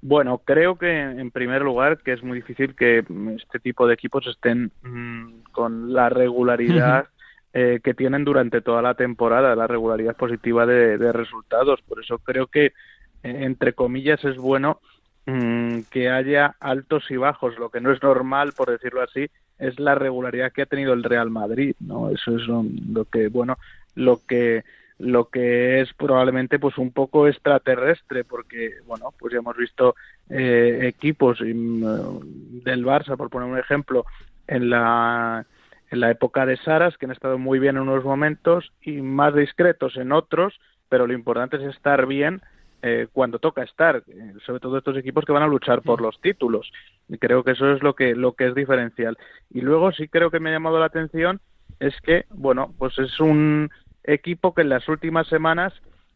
[0.00, 3.04] Bueno, creo que en primer lugar que es muy difícil que
[3.36, 7.08] este tipo de equipos estén mm, con la regularidad
[7.52, 11.80] eh, que tienen durante toda la temporada, la regularidad positiva de, de resultados.
[11.82, 12.72] Por eso creo que, eh,
[13.22, 14.80] entre comillas, es bueno
[15.26, 17.58] mm, que haya altos y bajos.
[17.58, 21.02] Lo que no es normal, por decirlo así, es la regularidad que ha tenido el
[21.02, 22.10] Real Madrid, ¿no?
[22.10, 23.58] Eso es lo que, bueno,
[23.96, 24.62] lo que
[24.98, 29.94] lo que es probablemente pues un poco extraterrestre porque bueno pues ya hemos visto
[30.28, 34.04] eh, equipos mm, del Barça por poner un ejemplo
[34.46, 35.46] en la
[35.90, 39.34] en la época de Saras que han estado muy bien en unos momentos y más
[39.34, 40.58] discretos en otros
[40.88, 42.42] pero lo importante es estar bien
[42.80, 46.20] eh, cuando toca estar eh, sobre todo estos equipos que van a luchar por los
[46.20, 46.70] títulos.
[47.08, 49.18] Y creo que eso es lo que lo que es diferencial.
[49.50, 51.40] Y luego sí creo que me ha llamado la atención
[51.80, 53.70] es que bueno pues es un
[54.04, 55.72] equipo que en las últimas semanas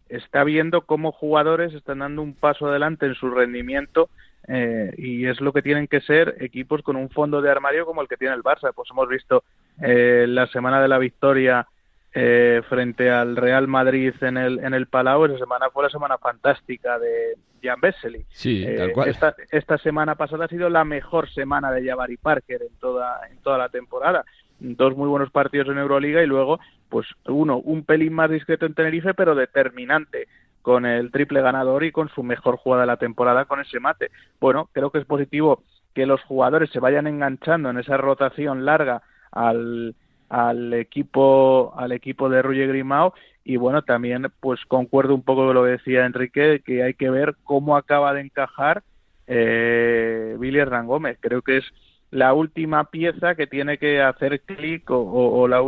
[0.09, 4.11] está viendo cómo jugadores están dando un paso adelante en su rendimiento
[4.49, 8.03] eh, y es lo que tienen que ser equipos con un fondo de armario como
[8.03, 8.73] el que tiene el Barça.
[8.75, 9.45] Pues hemos visto
[9.81, 11.67] eh, la semana de la victoria
[12.15, 16.19] eh, frente al Real Madrid en el, en el Palau, esa semana fue la semana
[16.19, 18.27] fantástica de Jan Vesely.
[18.29, 19.09] Sí, tal cual.
[19.09, 23.39] Esta, esta semana pasada ha sido la mejor semana de Jabari Parker en toda, en
[23.39, 24.25] toda la temporada
[24.63, 28.75] dos muy buenos partidos en Euroliga y luego, pues uno, un pelín más discreto en
[28.75, 30.29] Tenerife, pero determinante
[30.63, 34.11] con el triple ganador y con su mejor jugada de la temporada con ese mate.
[34.41, 35.63] Bueno, creo que es positivo
[35.95, 39.95] que los jugadores se vayan enganchando en esa rotación larga al,
[40.29, 43.13] al equipo al equipo de Ruye Grimao
[43.45, 47.11] y bueno también pues concuerdo un poco con lo que decía Enrique que hay que
[47.11, 48.83] ver cómo acaba de encajar
[49.27, 51.65] eh, Billy Hernán Gómez creo que es
[52.13, 55.63] la última pieza que tiene que hacer clic o, la,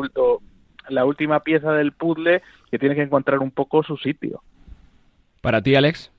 [0.88, 4.42] la última pieza del puzzle que tiene que encontrar un poco su sitio.
[5.40, 6.12] Para ti, Alex.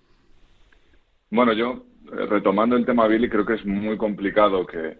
[1.29, 4.97] Bueno, yo, eh, retomando el tema Billy, creo que es muy complicado que,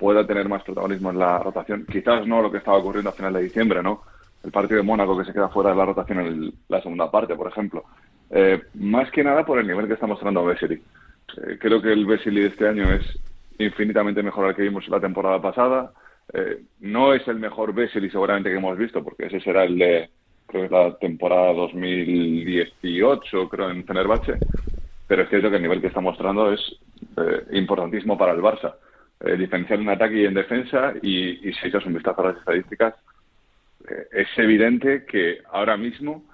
[0.00, 1.86] pueda tener más protagonismo en la rotación.
[1.86, 4.02] Quizás no lo que estaba ocurriendo a final de diciembre, ¿no?
[4.42, 7.36] El partido de Mónaco que se queda fuera de la rotación en la segunda parte,
[7.36, 7.84] por ejemplo.
[8.30, 10.74] Eh, más que nada por el nivel que está mostrando Vesely.
[10.74, 13.16] Eh, creo que el Vesely de este año es
[13.58, 15.92] infinitamente mejor al que vimos la temporada pasada.
[16.32, 20.10] Eh, no es el mejor Vesely seguramente que hemos visto, porque ese será el de,
[20.46, 24.34] creo que la temporada 2018, creo, en Fenerbahce.
[25.06, 26.60] Pero es cierto que el nivel que está mostrando es
[27.16, 28.74] eh, importantísimo para el Barça.
[29.20, 32.94] Eh, diferenciar en ataque y en defensa, y, si echas un vistazo a las estadísticas,
[34.10, 36.24] es evidente que ahora mismo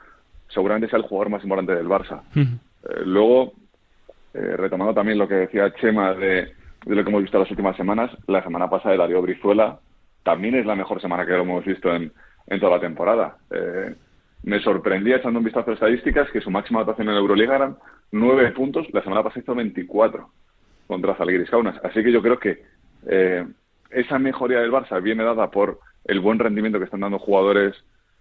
[0.49, 2.23] seguramente es el jugador más importante del Barça.
[3.05, 3.53] luego,
[4.33, 8.11] retomando también lo que decía Chema de de lo que hemos visto las últimas semanas.
[8.27, 9.79] La semana pasada de Darío Brizuela
[10.23, 12.13] también es la mejor semana que hemos visto en,
[12.47, 13.37] en toda la temporada.
[13.51, 13.95] Eh,
[14.45, 17.77] me sorprendía echando un vistazo a estadísticas que su máxima anotación en la Euroliga eran
[18.11, 20.29] nueve puntos, la semana pasada hizo 24
[20.87, 21.81] contra Zalgiris Kaunas.
[21.85, 22.63] Así que yo creo que
[23.07, 23.47] eh,
[23.91, 27.75] esa mejoría del Barça viene dada por el buen rendimiento que están dando jugadores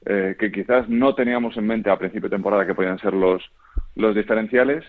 [0.05, 3.43] eh, que quizás no teníamos en mente a principio de temporada que podían ser los,
[3.95, 4.83] los diferenciales.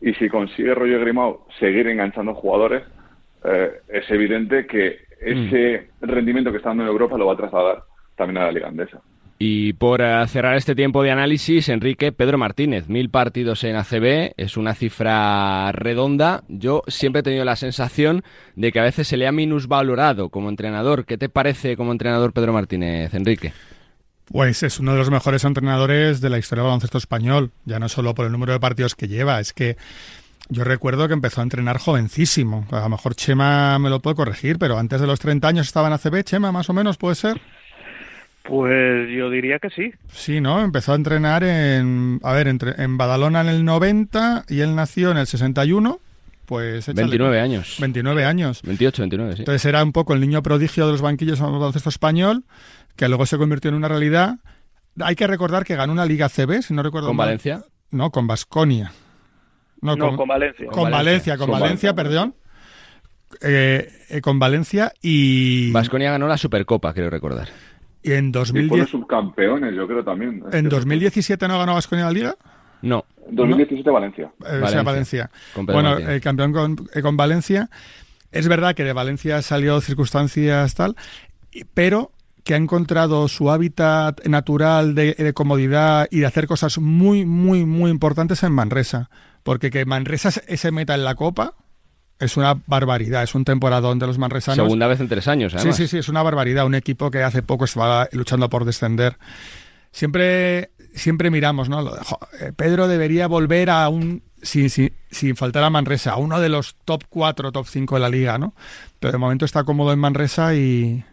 [0.00, 2.82] Y si consigue Roger Grimao seguir enganchando jugadores,
[3.46, 6.06] eh, es evidente que ese mm.
[6.06, 7.82] rendimiento que está dando en Europa lo va a trasladar
[8.16, 9.00] también a la Liga Andesa.
[9.38, 14.32] Y por eh, cerrar este tiempo de análisis, Enrique, Pedro Martínez, mil partidos en ACB,
[14.36, 16.42] es una cifra redonda.
[16.48, 18.22] Yo siempre he tenido la sensación
[18.54, 21.04] de que a veces se le ha minusvalorado como entrenador.
[21.04, 23.52] ¿Qué te parece como entrenador Pedro Martínez, Enrique?
[24.32, 27.88] Pues es uno de los mejores entrenadores de la historia del baloncesto español, ya no
[27.88, 29.76] solo por el número de partidos que lleva, es que
[30.48, 32.66] yo recuerdo que empezó a entrenar jovencísimo.
[32.70, 35.88] A lo mejor Chema me lo puede corregir, pero antes de los 30 años estaba
[35.88, 37.40] en ACB, Chema, más o menos, ¿puede ser?
[38.44, 39.92] Pues yo diría que sí.
[40.12, 40.62] Sí, ¿no?
[40.62, 45.10] Empezó a entrenar en, a ver, entre, en Badalona en el 90 y él nació
[45.10, 46.00] en el 61.
[46.46, 47.76] Pues 29 años.
[47.80, 48.62] 29 años.
[48.62, 49.42] 28, 29, sí.
[49.42, 52.44] Entonces era un poco el niño prodigio de los banquillos del baloncesto español,
[52.94, 54.36] que luego se convirtió en una realidad.
[55.00, 57.64] Hay que recordar que ganó una Liga CB, si no recuerdo ¿Con Valencia?
[57.90, 58.92] No, con Basconia.
[59.80, 60.66] No, con, Valencia.
[60.68, 62.34] Con Valencia, con Valencia, perdón.
[63.42, 65.70] Eh, eh, con Valencia y...
[65.72, 67.48] Vasconia ganó la Supercopa, quiero recordar.
[68.02, 68.88] Y en 2010...
[68.88, 70.42] subcampeones, yo creo también.
[70.52, 72.36] ¿En 2017 no ganó Vasconia la Liga?
[72.82, 73.04] No.
[73.30, 74.30] 2017 Valencia.
[74.40, 74.82] Eh, Valencia.
[74.82, 75.30] Valencia.
[75.56, 77.68] Bueno, el campeón con, eh, con Valencia.
[78.30, 80.94] Es verdad que de Valencia salió circunstancias tal,
[81.74, 82.12] pero
[82.46, 87.90] que ha encontrado su hábitat natural de, comodidad y de hacer cosas muy, muy, muy
[87.90, 89.10] importantes en Manresa.
[89.46, 91.54] Porque que Manresa se meta en la Copa
[92.18, 94.56] es una barbaridad, es un temporadón de los manresanos.
[94.56, 95.76] Segunda vez en tres años, además.
[95.76, 96.66] Sí, sí, sí, es una barbaridad.
[96.66, 99.18] Un equipo que hace poco estaba luchando por descender.
[99.92, 101.94] Siempre, siempre miramos, ¿no?
[102.40, 106.48] Eh, Pedro debería volver a un, sin, sin, sin, faltar a Manresa, a uno de
[106.48, 108.52] los top 4, top 5 de la liga, ¿no?
[108.98, 111.04] Pero de momento está cómodo en Manresa y,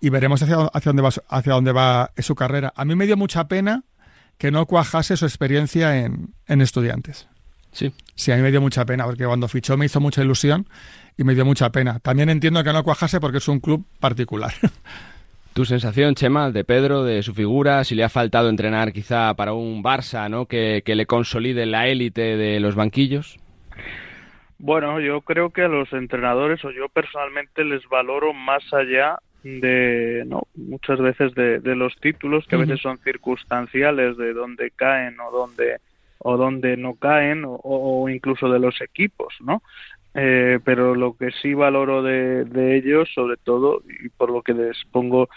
[0.00, 2.72] y veremos hacia, hacia, dónde va, hacia dónde va su carrera.
[2.74, 3.84] A mí me dio mucha pena
[4.36, 7.28] que no cuajase su experiencia en, en estudiantes.
[7.78, 7.92] Sí.
[8.16, 10.66] Sí, a mí me dio mucha pena, porque cuando fichó me hizo mucha ilusión
[11.16, 12.00] y me dio mucha pena.
[12.00, 14.50] También entiendo que no cuajase porque es un club particular.
[15.52, 19.52] ¿Tu sensación, Chema, de Pedro, de su figura, si le ha faltado entrenar quizá para
[19.52, 20.46] un Barça, ¿no?
[20.46, 23.38] que, que le consolide la élite de los banquillos?
[24.58, 30.24] Bueno, yo creo que a los entrenadores, o yo personalmente les valoro más allá de
[30.26, 35.30] no muchas veces de, los títulos que a veces son circunstanciales de dónde caen o
[35.30, 35.76] dónde
[36.18, 39.62] o donde no caen o, incluso de los equipos, ¿no?
[40.14, 44.54] Eh, pero lo que sí valoro de, de, ellos, sobre todo, y por lo que
[44.54, 45.28] les pongo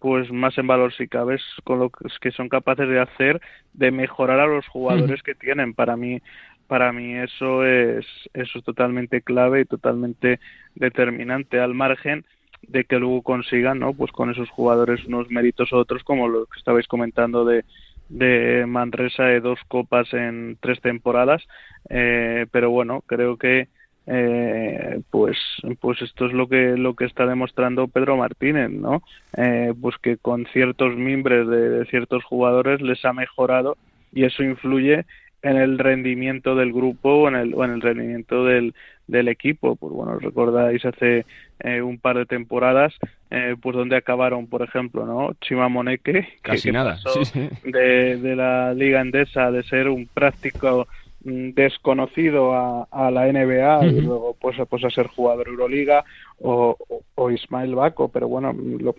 [0.00, 3.40] pues más en valor si cabe, es con lo que son capaces de hacer,
[3.74, 5.74] de mejorar a los jugadores que tienen.
[5.74, 6.22] Para mí,
[6.66, 10.40] para mí eso es, eso es totalmente clave y totalmente
[10.74, 12.24] determinante, al margen
[12.62, 13.92] de que luego consigan, ¿no?
[13.92, 17.64] Pues con esos jugadores unos méritos otros, como lo que estabais comentando de,
[18.10, 21.42] de Manresa de dos copas en tres temporadas.
[21.88, 23.68] Eh, pero bueno creo que
[24.06, 25.38] eh, pues
[25.80, 29.02] pues esto es lo que lo que está demostrando Pedro Martínez no
[29.36, 33.76] eh, pues que con ciertos mimbres de, ciertos jugadores les ha mejorado
[34.12, 35.06] y eso influye
[35.42, 38.74] en el rendimiento del grupo o en el, o en el rendimiento del,
[39.10, 39.76] del equipo.
[39.76, 41.26] Pues bueno, recordáis hace
[41.60, 42.94] eh, un par de temporadas,
[43.30, 45.34] eh, pues donde acabaron, por ejemplo, ¿no?
[45.40, 46.98] Chima Moneque, Casi nada.
[47.64, 50.86] De, de, la Liga Endesa de ser un práctico
[51.24, 56.04] mm, desconocido a, a la NBA y luego pues, pues a ser jugador Euroliga
[56.40, 56.76] o,
[57.14, 58.94] o, Ismael Baco, pero bueno, lo,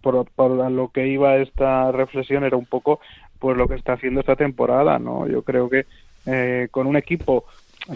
[0.00, 3.00] por, por lo que iba esta reflexión era un poco
[3.38, 5.28] pues lo que está haciendo esta temporada, ¿no?
[5.28, 5.84] Yo creo que
[6.26, 7.44] eh, con un equipo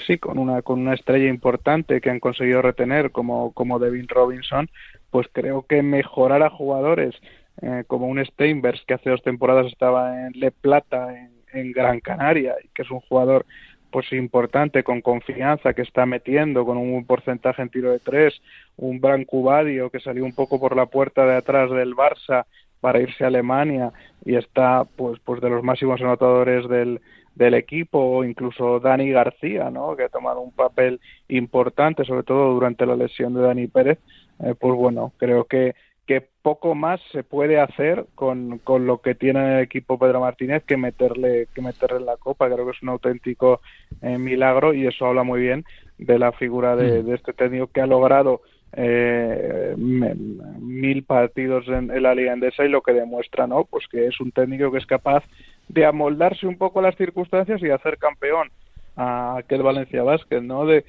[0.06, 4.70] sí, con una, con una estrella importante que han conseguido retener como, como Devin Robinson,
[5.10, 7.14] pues creo que mejorar a jugadores
[7.62, 11.14] eh, como un Steinbergs que hace dos temporadas estaba en Le Plata
[11.52, 13.44] en, Gran Canaria y que es un jugador
[13.90, 18.40] pues importante con confianza que está metiendo con un porcentaje en tiro de tres
[18.76, 22.44] un Branco Badio que salió un poco por la puerta de atrás del Barça
[22.80, 23.92] para irse a Alemania
[24.24, 27.00] y está pues pues de los máximos anotadores del
[27.40, 29.96] del equipo o incluso Dani García, ¿no?
[29.96, 33.98] que ha tomado un papel importante, sobre todo durante la lesión de Dani Pérez,
[34.44, 35.74] eh, pues bueno, creo que,
[36.06, 40.64] que poco más se puede hacer con, con lo que tiene el equipo Pedro Martínez
[40.64, 42.46] que meterle, que meterle en la copa.
[42.50, 43.62] Creo que es un auténtico
[44.02, 45.64] eh, milagro y eso habla muy bien
[45.96, 47.06] de la figura de, mm.
[47.06, 48.42] de este técnico que ha logrado
[48.74, 53.64] eh, mil partidos en, en, la Liga Endesa y lo que demuestra, ¿no?
[53.64, 55.24] Pues que es un técnico que es capaz
[55.72, 58.50] de amoldarse un poco a las circunstancias y hacer campeón
[58.96, 60.66] a aquel Valencia Vázquez, ¿no?
[60.66, 60.84] De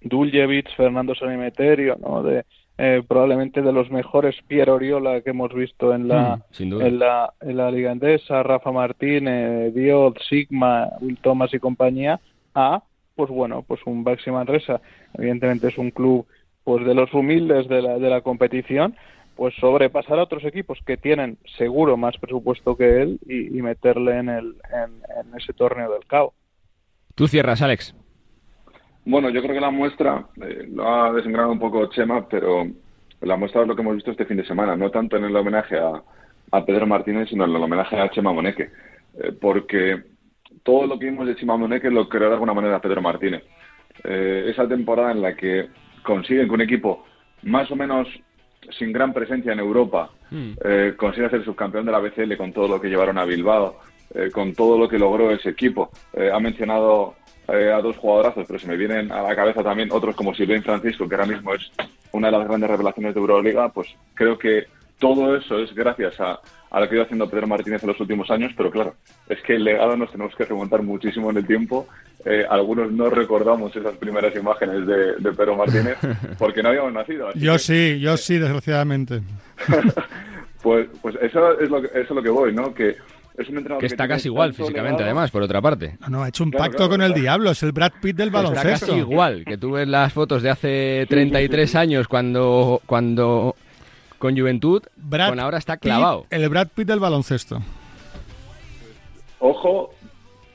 [0.00, 2.22] Duljevic, Fernando Sanimeterio, ¿no?
[2.22, 2.44] De
[2.78, 7.32] eh, probablemente de los mejores Piero Oriola que hemos visto en la, mm, en la,
[7.40, 12.20] en la Liga Endesa, Rafa Martínez, Dios, Sigma, Will Thomas y compañía,
[12.54, 12.82] a,
[13.14, 14.80] pues bueno, pues un Baxi Manresa.
[15.14, 16.26] Evidentemente es un club
[16.64, 18.96] pues de los humildes de la, de la competición,
[19.36, 24.28] pues sobrepasar a otros equipos que tienen seguro más presupuesto que él y, meterle en,
[24.30, 26.32] el, en, ese torneo del CAO.
[27.14, 27.94] Tú cierras, Alex.
[29.04, 32.66] Bueno, yo creo que la muestra, eh, lo ha desengranado un poco Chema, pero
[33.20, 35.36] la muestra es lo que hemos visto este fin de semana, no tanto en el
[35.36, 36.02] homenaje a,
[36.50, 38.70] a Pedro Martínez, sino en el homenaje a Chema Moneque,
[39.18, 40.02] eh, porque
[40.62, 43.42] todo lo que vimos de Chema Moneque lo creó de alguna manera Pedro Martínez.
[44.04, 45.68] Eh, esa temporada en la que
[46.02, 47.04] consiguen que un equipo
[47.42, 48.08] más o menos
[48.78, 50.52] sin gran presencia en Europa, hmm.
[50.64, 53.78] eh, consigue ser subcampeón de la BCL con todo lo que llevaron a Bilbao,
[54.14, 55.90] eh, con todo lo que logró ese equipo.
[56.12, 57.14] Eh, ha mencionado
[57.48, 61.08] a dos jugadorazos, pero se me vienen a la cabeza también otros como Silvain Francisco,
[61.08, 61.70] que ahora mismo es
[62.10, 63.68] una de las grandes revelaciones de Euroliga.
[63.68, 64.66] Pues creo que
[64.98, 68.30] todo eso es gracias a, a lo que ido haciendo Pedro Martínez en los últimos
[68.30, 68.94] años, pero claro,
[69.28, 71.86] es que el legado nos tenemos que remontar muchísimo en el tiempo.
[72.24, 75.96] Eh, algunos no recordamos esas primeras imágenes de, Pedro Martínez
[76.38, 77.32] porque no habíamos nacido.
[77.34, 79.22] Yo sí, yo sí, desgraciadamente.
[80.62, 82.74] pues, pues eso es lo que, eso es lo que voy, ¿no?
[82.74, 82.96] Que
[83.38, 85.04] es un entrenador Que está casi igual físicamente, legado.
[85.04, 85.96] además, por otra parte.
[86.00, 88.16] No, no, ha hecho un Claro, pacto claro, con el diablo, es el Brad Pitt
[88.16, 88.86] del Está baloncesto.
[88.86, 93.54] casi igual, que tú ves las fotos de hace 33 años cuando, cuando
[94.18, 96.26] con Juventud, Brad con ahora está Pitt, clavado.
[96.30, 97.62] el Brad Pitt del baloncesto.
[99.38, 99.90] Ojo,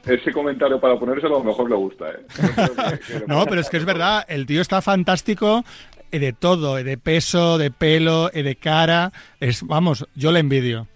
[0.06, 2.26] ese comentario para ponérselo a lo mejor le gusta, ¿eh?
[3.08, 5.64] Que- que- No, pero es que es verdad, el tío está fantástico
[6.12, 9.12] eh, de todo, eh, de peso, de pelo, eh, de cara.
[9.40, 10.88] Es, vamos, yo le envidio.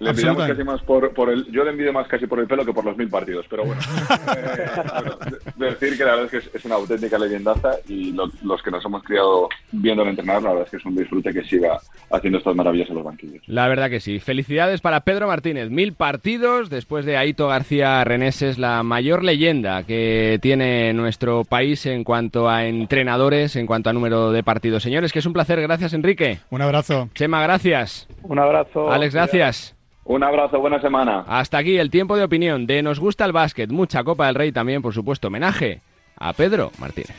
[0.00, 0.52] Le envidiamos Absolutamente.
[0.54, 2.84] casi más por, por el, yo le envidio más casi por el pelo que por
[2.84, 3.80] los mil partidos, pero bueno.
[4.28, 4.70] Eh,
[5.56, 8.62] bueno, decir que la verdad es que es, es una auténtica leyendaza y lo- los
[8.62, 11.78] que nos hemos criado viéndolo entrenar, la verdad es que es un disfrute que siga
[12.10, 13.42] haciendo estas maravillas en los banquillos.
[13.46, 14.20] La verdad que sí.
[14.20, 15.70] Felicidades para Pedro Martínez.
[15.70, 22.04] Mil partidos después de Aito García Reneses, la mayor leyenda que tiene nuestro país en
[22.04, 24.82] cuanto a entrenadores, en cuanto a número de partidos.
[24.82, 25.60] Señores, que es un placer.
[25.60, 26.38] Gracias, Enrique.
[26.50, 27.08] Un abrazo.
[27.14, 28.06] Chema, gracias.
[28.22, 28.90] Un abrazo.
[28.90, 29.74] Alex, gracias.
[30.08, 31.24] Un abrazo, buena semana.
[31.28, 34.52] Hasta aquí el tiempo de opinión de Nos gusta el básquet, mucha Copa del Rey
[34.52, 35.82] también, por supuesto, homenaje
[36.16, 37.14] a Pedro Martínez.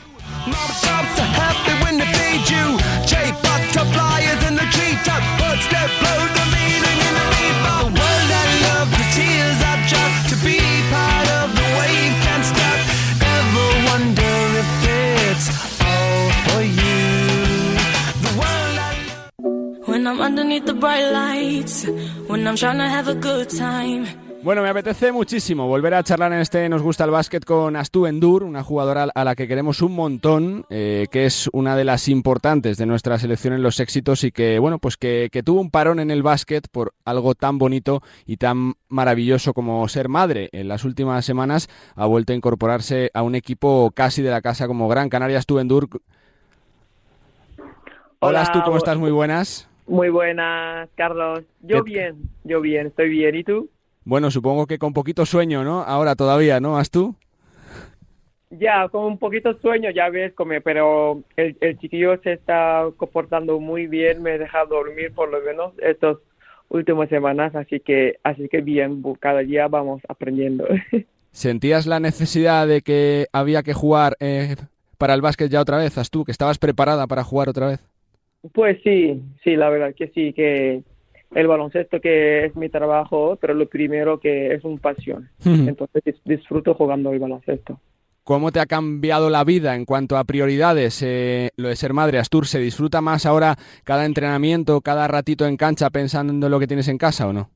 [20.09, 21.85] I'm underneath the bright lights,
[22.27, 24.07] when I'm trying to have a good time.
[24.41, 28.07] Bueno, me apetece muchísimo volver a charlar en este Nos gusta el básquet con Astu
[28.07, 32.07] Endur, una jugadora a la que queremos un montón, eh, que es una de las
[32.07, 35.69] importantes de nuestra selección en los éxitos y que, bueno, pues que, que tuvo un
[35.69, 40.49] parón en el básquet por algo tan bonito y tan maravilloso como ser madre.
[40.53, 44.65] En las últimas semanas ha vuelto a incorporarse a un equipo casi de la casa
[44.65, 45.37] como Gran Canaria.
[45.37, 45.87] Astu Endur.
[47.57, 47.69] Hola,
[48.21, 48.97] Hola, Astu, ¿cómo estás?
[48.97, 49.68] Muy buenas.
[49.89, 51.41] Muy buenas, Carlos.
[51.61, 53.35] Yo ¿Qué- bien, yo bien, estoy bien.
[53.35, 53.69] ¿Y tú?
[54.05, 55.81] Bueno, supongo que con poquito sueño, ¿no?
[55.81, 57.15] Ahora todavía, ¿no, Astu?
[58.51, 63.59] Ya, con un poquito sueño, ya ves, como, pero el, el chiquillo se está comportando
[63.59, 66.17] muy bien, me deja dormir por lo menos estas
[66.69, 70.65] últimas semanas, así que, así que bien, cada día vamos aprendiendo.
[71.31, 74.55] ¿Sentías la necesidad de que había que jugar eh,
[74.97, 76.25] para el básquet ya otra vez, Astu?
[76.25, 77.79] ¿Que estabas preparada para jugar otra vez?
[78.53, 80.83] Pues sí, sí, la verdad que sí, que
[81.31, 85.29] el baloncesto que es mi trabajo, pero lo primero que es un pasión.
[85.43, 87.79] Entonces dis- disfruto jugando el baloncesto.
[88.23, 91.01] ¿Cómo te ha cambiado la vida en cuanto a prioridades?
[91.03, 95.57] eh, lo de ser madre, Astur, ¿se disfruta más ahora cada entrenamiento, cada ratito en
[95.57, 97.49] cancha pensando en lo que tienes en casa o no?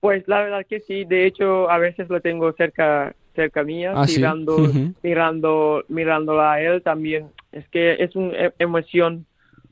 [0.00, 4.06] Pues la verdad que sí, de hecho a veces lo tengo cerca cerca mía, Ah,
[4.06, 4.18] sí.
[4.18, 4.72] mirando,
[5.02, 7.28] mirando, mirándola a él también.
[7.52, 9.26] Es que es una emoción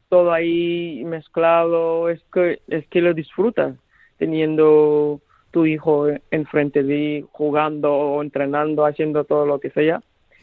[0.09, 3.77] todo ahí mezclado, es que es que lo disfrutas
[4.19, 10.03] teniendo tu hijo enfrente de ti, jugando o entrenando, haciendo todo lo que sea.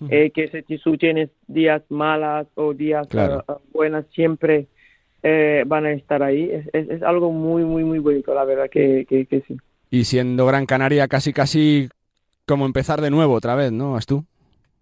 [0.09, 3.43] Eh, que si tú tienes días malas o días Claro.
[3.47, 4.67] ah, buenas, siempre
[5.23, 6.49] eh, van a estar ahí.
[6.51, 9.55] Es, es, es algo muy, muy, muy bonito, la verdad que, que, que sí.
[9.89, 11.89] Y siendo Gran Canaria casi casi
[12.45, 14.25] como empezar de nuevo otra vez, ¿no, Astu?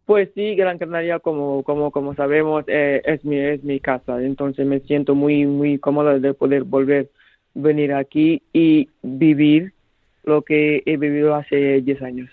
[0.06, 4.22] Pues sí, Gran Canaria, como, como, como sabemos, eh, es, mi, es mi casa.
[4.22, 7.10] Entonces me siento muy, muy cómoda de poder volver,
[7.54, 9.72] venir aquí y vivir
[10.24, 12.30] lo que he vivido hace 10 años.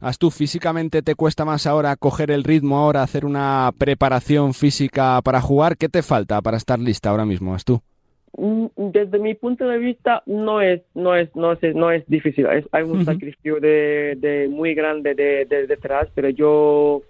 [0.00, 5.40] Astu, ¿físicamente te cuesta más ahora coger el ritmo, ahora hacer una preparación física para
[5.40, 5.76] jugar?
[5.76, 7.80] ¿Qué te falta para estar lista ahora mismo, Astu?
[8.36, 12.46] Mm, Desde mi punto de vista, no es, no es, no es, no es difícil.
[12.46, 17.02] Es, hay un sacrificio de, de muy grande de, de- detrás, pero yo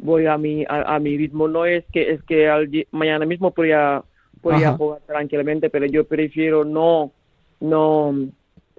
[0.00, 1.48] voy a mi, a, a mi ritmo.
[1.48, 4.02] No es que, es que al mañana mismo podría,
[4.40, 4.76] podría Ajá.
[4.76, 7.12] jugar tranquilamente, pero yo prefiero no,
[7.60, 8.14] no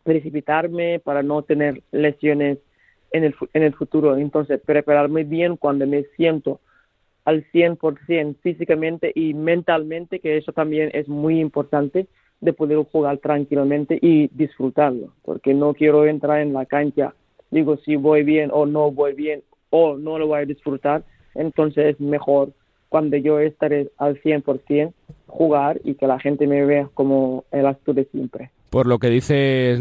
[0.04, 2.58] precipitarme para no tener lesiones
[3.12, 4.18] en el, en el futuro.
[4.18, 6.60] Entonces, prepararme bien cuando me siento
[7.26, 12.08] al 100% físicamente y mentalmente, que eso también es muy importante
[12.40, 17.14] de poder jugar tranquilamente y disfrutarlo, porque no quiero entrar en la cancha,
[17.52, 21.04] digo si voy bien o no voy bien o no lo voy a disfrutar,
[21.36, 22.52] entonces es mejor
[22.90, 24.94] cuando yo estaré al 100%
[25.28, 28.52] jugar y que la gente me vea como el acto de siempre.
[28.70, 29.80] Por lo que dices,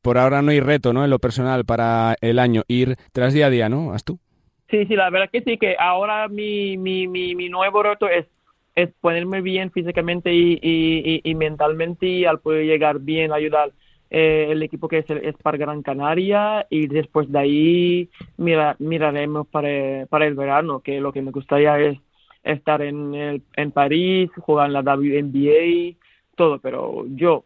[0.00, 1.04] por ahora no hay reto, ¿no?
[1.04, 4.18] En lo personal para el año, ir tras día a día, ¿no, Astu?
[4.70, 8.26] Sí, sí, la verdad que sí, que ahora mi, mi, mi, mi nuevo reto es,
[8.74, 13.72] es ponerme bien físicamente y, y, y, y mentalmente y al poder llegar bien, ayudar
[14.10, 19.46] eh, el equipo que es el Spar Gran Canaria y después de ahí mira, miraremos
[19.48, 21.98] para, para el verano, que lo que me gustaría es
[22.42, 25.96] estar en, el, en París, jugar en la WNBA,
[26.36, 27.44] todo, pero yo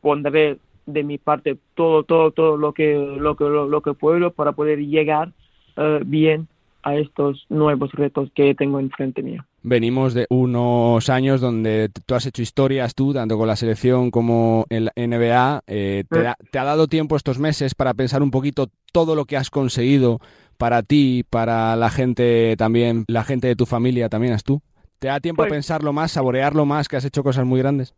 [0.00, 4.32] pondré de mi parte todo, todo, todo lo que, lo que, lo, lo que puedo
[4.32, 5.32] para poder llegar
[5.76, 6.48] eh, bien
[6.84, 9.44] a estos nuevos retos que tengo enfrente mío.
[9.62, 14.66] Venimos de unos años donde tú has hecho historias tú, tanto con la selección como
[14.68, 15.62] en la NBA.
[15.66, 19.24] Eh, te, da- ¿Te ha dado tiempo estos meses para pensar un poquito todo lo
[19.24, 20.20] que has conseguido
[20.58, 24.60] para ti, para la gente también, la gente de tu familia también, ¿has tú?
[24.98, 27.94] ¿Te da tiempo a Pues- pensarlo más, saborearlo más, que has hecho cosas muy grandes?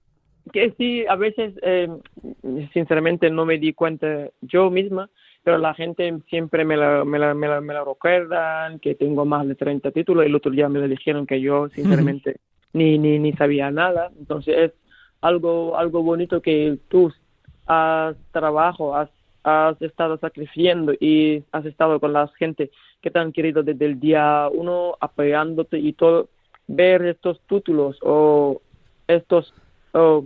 [0.52, 1.88] que sí, a veces, eh,
[2.72, 5.10] sinceramente, no me di cuenta yo misma,
[5.46, 9.24] pero la gente siempre me la, me la, me la, me la recuerdan, que tengo
[9.24, 10.26] más de 30 títulos.
[10.26, 12.40] El otro día me lo dijeron que yo, sinceramente,
[12.72, 14.10] ni, ni, ni sabía nada.
[14.18, 14.72] Entonces, es
[15.20, 17.12] algo, algo bonito que tú
[17.64, 19.08] has trabajo, has,
[19.44, 24.00] has estado sacrificando y has estado con la gente que te han querido desde el
[24.00, 26.28] día uno, apoyándote y todo.
[26.66, 28.60] Ver estos títulos o
[29.06, 29.54] estos
[29.92, 30.24] o,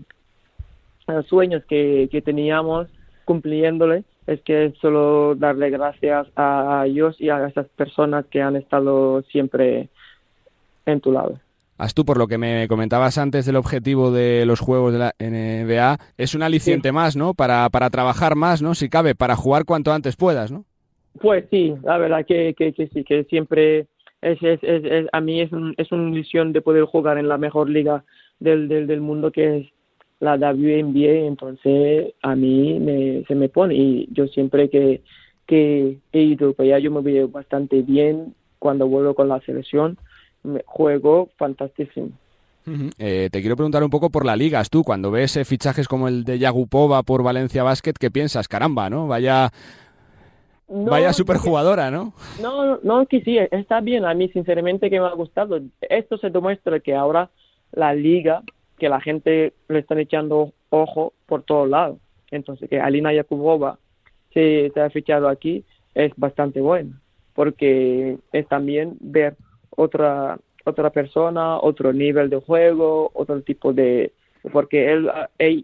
[1.08, 2.88] eh, sueños que, que teníamos
[3.24, 8.56] cumpliéndole es que es solo darle gracias a ellos y a esas personas que han
[8.56, 9.88] estado siempre
[10.86, 11.38] en tu lado.
[11.78, 15.14] Haz tú, por lo que me comentabas antes del objetivo de los juegos de la
[15.18, 17.32] NBA, es un aliciente más, ¿no?
[17.32, 18.74] Para, para trabajar más, ¿no?
[18.74, 20.64] Si cabe, para jugar cuanto antes puedas, ¿no?
[21.20, 23.86] Pues sí, la verdad que, que, que sí, que siempre
[24.20, 27.28] es, es, es, es- a mí es, un, es una ilusión de poder jugar en
[27.28, 28.04] la mejor liga
[28.38, 29.66] del, del, del mundo que es
[30.20, 35.00] la WNBA, entonces a mí me, se me pone y yo siempre que,
[35.46, 39.96] que he ido para allá yo me veo bastante bien cuando vuelvo con la selección,
[40.42, 42.10] me- juego fantastísimo.
[42.98, 44.62] Eh, te quiero preguntar un poco por la liga.
[44.70, 48.46] Tú, cuando ves eh, fichajes como el de Yagupova por Valencia Basket, ¿qué piensas?
[48.46, 49.08] Caramba, ¿no?
[49.08, 49.50] Vaya,
[50.68, 52.12] No, vaya superjugadora, ¿no?
[52.40, 54.04] No, no, que sí, está bien.
[54.04, 55.58] A mí, sinceramente, que me ha gustado.
[55.80, 57.30] Esto se demuestra que ahora
[57.72, 58.42] la liga,
[58.80, 61.98] que la gente le están echando ojo por todos lados.
[62.32, 63.78] Entonces, que Alina Yakubova
[64.34, 65.64] se, se ha fichado aquí
[65.94, 66.98] es bastante bueno,
[67.34, 69.36] porque es también ver
[69.70, 74.12] otra otra persona, otro nivel de juego, otro tipo de...
[74.52, 75.10] Porque él,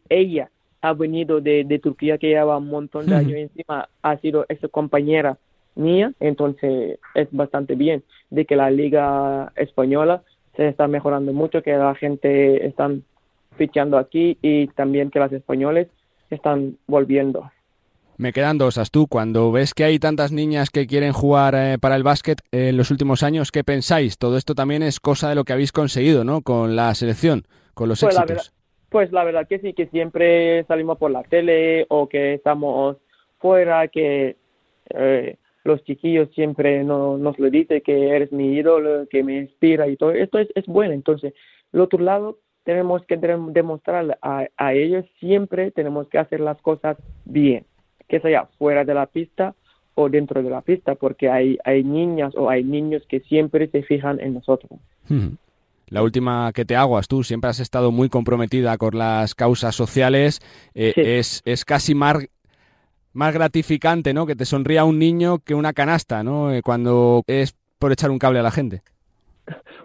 [0.08, 0.50] ella
[0.82, 4.60] ha venido de, de Turquía que lleva un montón de años encima, ha sido ex
[4.70, 5.38] compañera
[5.74, 10.22] mía, entonces es bastante bien de que la liga española
[10.56, 13.04] se está mejorando mucho, que la gente están
[13.56, 15.88] fichando aquí y también que las españoles
[16.30, 17.50] están volviendo.
[18.18, 19.06] Me quedan dos, tú.
[19.08, 22.90] Cuando ves que hay tantas niñas que quieren jugar eh, para el básquet en los
[22.90, 24.16] últimos años, ¿qué pensáis?
[24.16, 26.40] Todo esto también es cosa de lo que habéis conseguido, ¿no?
[26.40, 28.46] Con la selección, con los Pues la, éxitos.
[28.46, 28.52] verdad,
[28.88, 32.96] pues la verdad que sí, que siempre salimos por la tele o que estamos
[33.38, 34.36] fuera, que
[34.94, 35.36] eh,
[35.66, 39.96] los chiquillos siempre no, nos lo dicen que eres mi ídolo, que me inspira y
[39.96, 40.12] todo.
[40.12, 40.94] Esto es, es bueno.
[40.94, 41.34] Entonces,
[41.72, 46.60] el otro lado, tenemos que dem- demostrar a, a ellos siempre tenemos que hacer las
[46.62, 47.64] cosas bien,
[48.08, 49.54] que sea fuera de la pista
[49.94, 53.82] o dentro de la pista, porque hay, hay niñas o hay niños que siempre se
[53.82, 54.78] fijan en nosotros.
[55.88, 60.40] La última que te hago, tú siempre has estado muy comprometida con las causas sociales.
[60.74, 62.26] Eh, es, es casi más,
[63.16, 64.26] más gratificante, ¿no?
[64.26, 66.52] Que te sonría un niño que una canasta, ¿no?
[66.52, 68.82] Eh, cuando es por echar un cable a la gente.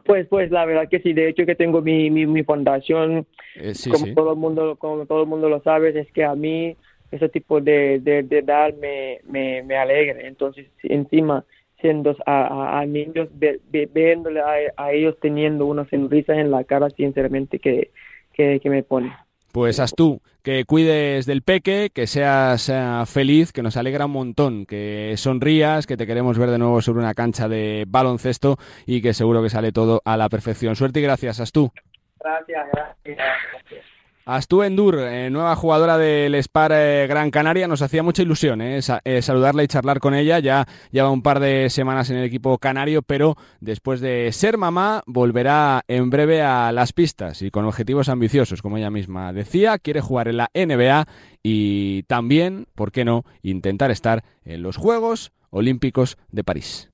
[0.06, 1.14] Pues, pues la verdad que sí.
[1.14, 3.26] De hecho que tengo mi, mi, mi fundación,
[3.56, 4.16] Eh, sí, como sí.
[4.16, 6.76] todo el mundo, como todo el mundo lo sabe, es que a mí
[7.12, 10.22] ese tipo de, de, de dar me, me, me alegra.
[10.22, 11.46] Entonces, encima
[11.80, 16.52] siendo a, a, a niños, ve- ve- viéndole a, a ellos teniendo una sonrisa en
[16.52, 17.92] la cara, sinceramente que,
[18.34, 19.12] que, que me pone.
[19.52, 24.14] Pues haz tú, que cuides del peque, que seas eh, feliz, que nos alegra un
[24.14, 29.02] montón, que sonrías, que te queremos ver de nuevo sobre una cancha de baloncesto y
[29.02, 30.76] que seguro que sale todo a la perfección.
[30.76, 31.72] Suerte y gracias, Astú.
[32.20, 32.68] Gracias,
[33.04, 34.01] gracias.
[34.26, 38.82] Astú Endur, eh, nueva jugadora del Spar eh, Gran Canaria, nos hacía mucha ilusión eh,
[38.82, 40.40] sa- saludarla y charlar con ella.
[40.40, 45.02] Ya lleva un par de semanas en el equipo canario, pero después de ser mamá,
[45.08, 49.80] volverá en breve a las pistas y con objetivos ambiciosos, como ella misma decía.
[49.80, 51.08] Quiere jugar en la NBA
[51.42, 56.90] y también, ¿por qué no?, intentar estar en los Juegos Olímpicos de París.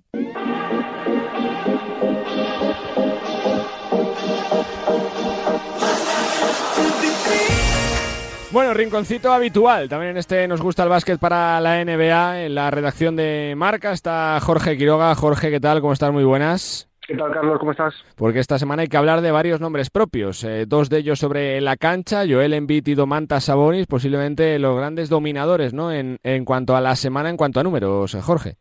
[8.58, 9.88] Bueno, rinconcito habitual.
[9.88, 12.45] También en este nos gusta el básquet para la NBA.
[12.45, 15.14] En la redacción de Marca está Jorge Quiroga.
[15.14, 15.80] Jorge, ¿qué tal?
[15.80, 16.12] ¿Cómo estás?
[16.12, 16.89] Muy buenas.
[17.08, 17.60] ¿Qué tal, Carlos?
[17.60, 17.93] ¿Cómo estás?
[18.16, 20.43] Porque esta semana hay que hablar de varios nombres propios.
[20.43, 25.08] eh, dos de ellos sobre la cancha, Joel Embiid y Domantas Sabonis, posiblemente los grandes
[25.08, 25.91] dominadores, ¿no?
[25.91, 28.58] En, en cuanto a la semana, en cuanto a números, eh, Jorge.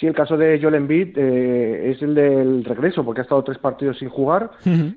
[0.00, 3.58] Sí, el caso de Joel Embiid eh, es el del regreso, porque ha estado tres
[3.58, 4.50] partidos sin jugar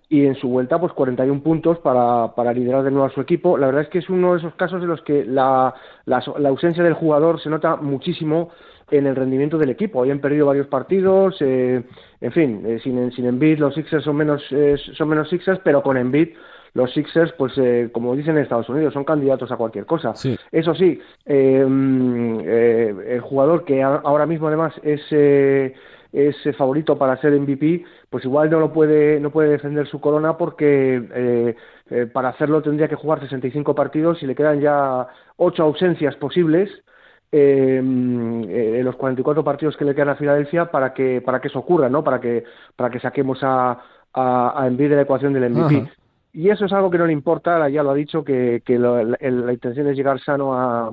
[0.08, 3.58] y en su vuelta, pues 41 puntos para, para liderar de nuevo a su equipo.
[3.58, 5.74] La verdad es que es uno de esos casos en los que la,
[6.06, 8.52] la, la ausencia del jugador se nota muchísimo
[8.92, 10.00] en el rendimiento del equipo.
[10.00, 11.84] Habían perdido varios partidos, eh,
[12.22, 15.84] en fin, eh, sin, sin Embiid los Sixers son menos, eh, son menos Sixers, pero
[15.84, 16.30] con Embiid
[16.74, 20.16] los Sixers, pues eh, como dicen en Estados Unidos, son candidatos a cualquier cosa.
[20.52, 25.74] Eso sí, eh, mm, eh, el jugador que a- ahora mismo además es eh,
[26.12, 30.00] es eh, favorito para ser MVP, pues igual no lo puede no puede defender su
[30.00, 31.56] corona porque eh,
[31.90, 35.08] eh, para hacerlo tendría que jugar 65 partidos y le quedan ya
[35.38, 36.70] ocho ausencias posibles
[37.32, 41.40] eh, mm, eh, en los 44 partidos que le quedan a Filadelfia para que para
[41.42, 42.04] que eso ocurra, ¿no?
[42.04, 42.44] Para que
[42.76, 43.80] para que saquemos a
[44.16, 45.76] a, a Embiid de la ecuación del MVP.
[45.78, 45.90] Ajá.
[46.34, 49.04] Y eso es algo que no le importa, ya lo ha dicho, que, que lo-
[49.04, 50.92] la, la intención es llegar sano a,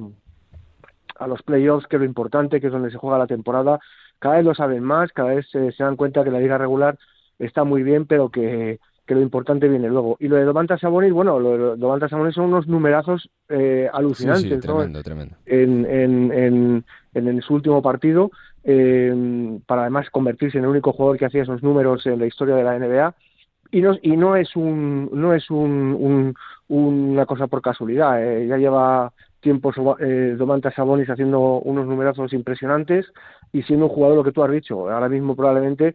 [1.18, 3.78] a los playoffs, que es lo importante, que es donde se juega la temporada.
[4.18, 6.98] Cada vez lo saben más, cada vez eh, se dan cuenta que la liga regular
[7.38, 10.16] está muy bien, pero que, que lo importante viene luego.
[10.20, 14.42] Y lo de Domantas Sabonis, bueno, lo de Domantas Sabonis son unos numerazos eh, alucinantes,
[14.42, 14.60] Sí, sí, ¿no?
[14.74, 15.36] tremendo, tremendo.
[15.46, 16.84] en, en, en,
[17.14, 18.30] en, en su último partido,
[18.62, 22.56] eh, para además convertirse en el único jugador que hacía esos números en la historia
[22.56, 23.14] de la NBA.
[23.72, 26.34] Y no, y no es un no es un, un-
[26.68, 33.06] una cosa por casualidad, eh, ya lleva tiempo eh, Domantas Sabonis haciendo unos numerazos impresionantes
[33.52, 35.94] y siendo un jugador lo que tú has dicho, ahora mismo probablemente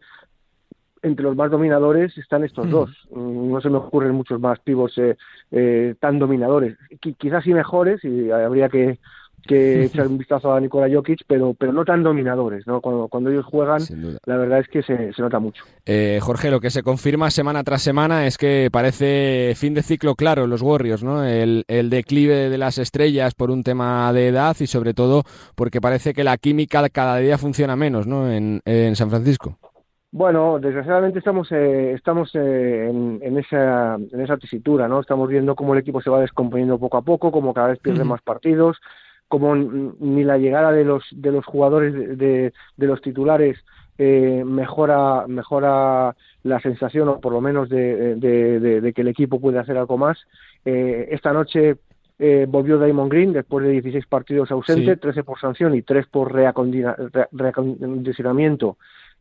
[1.01, 2.77] entre los más dominadores están estos Ujú.
[2.77, 2.89] dos.
[3.11, 5.15] Mm, No se me ocurren muchos más pivos eh,
[5.51, 6.77] eh, tan dominadores.
[7.01, 8.99] Qui- quizás sí mejores, y habría que,
[9.45, 12.67] que echar un vistazo a Nikola Jokic, pero, pero no tan dominadores.
[12.67, 12.81] ¿no?
[12.81, 13.81] Cuando, cuando ellos juegan,
[14.25, 15.63] la verdad es que se, se nota mucho.
[15.85, 20.15] Eh, Jorge, lo que se confirma semana tras semana es que parece fin de ciclo
[20.15, 21.23] claro los Warriors, ¿no?
[21.23, 25.23] El, el declive de las estrellas por un tema de edad y sobre todo
[25.55, 28.31] porque parece que la química cada día funciona menos, ¿no?
[28.31, 29.57] En, en San Francisco.
[30.11, 35.01] Bueno, desgraciadamente estamos eh, estamos eh, en, en esa en esa tesitura, ¿no?
[35.01, 38.05] Estamos viendo cómo el equipo se va descomponiendo poco a poco, cómo cada vez pierde
[38.05, 38.77] más partidos,
[39.27, 43.57] cómo n- ni la llegada de los de los jugadores de, de, de los titulares
[43.97, 49.57] eh, mejora mejora la sensación o por lo menos de, de- que el equipo puede
[49.59, 50.17] hacer algo más.
[50.65, 51.77] Eh, esta noche
[52.19, 54.99] eh, volvió Damon Green después de 16 partidos ausente, Sí.
[54.99, 58.77] 13 por sanción y 3 por reacondicionamiento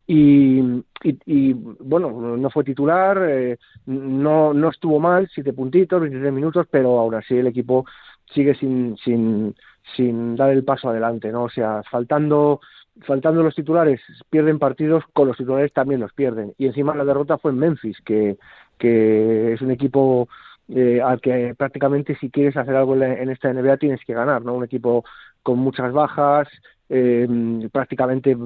[0.07, 0.59] y,
[1.03, 6.67] y, y, bueno, no fue titular, eh, no, no estuvo mal, siete puntitos, 23 minutos,
[6.69, 7.85] pero aún así el equipo
[8.31, 9.55] sigue sin, sin,
[9.95, 11.43] sin dar el paso adelante, ¿no?
[11.43, 12.59] O sea, faltando,
[13.01, 16.53] faltando los titulares, pierden partidos, con los titulares también los pierden.
[16.57, 18.37] Y encima la derrota fue en Memphis, que,
[18.77, 20.27] que es un equipo
[20.67, 24.55] eh, al que prácticamente si quieres hacer algo en, esta NBA tienes que ganar, ¿no?
[24.55, 25.05] Un equipo
[25.43, 26.47] con muchas bajas,
[26.89, 27.27] eh,
[27.71, 28.37] prácticamente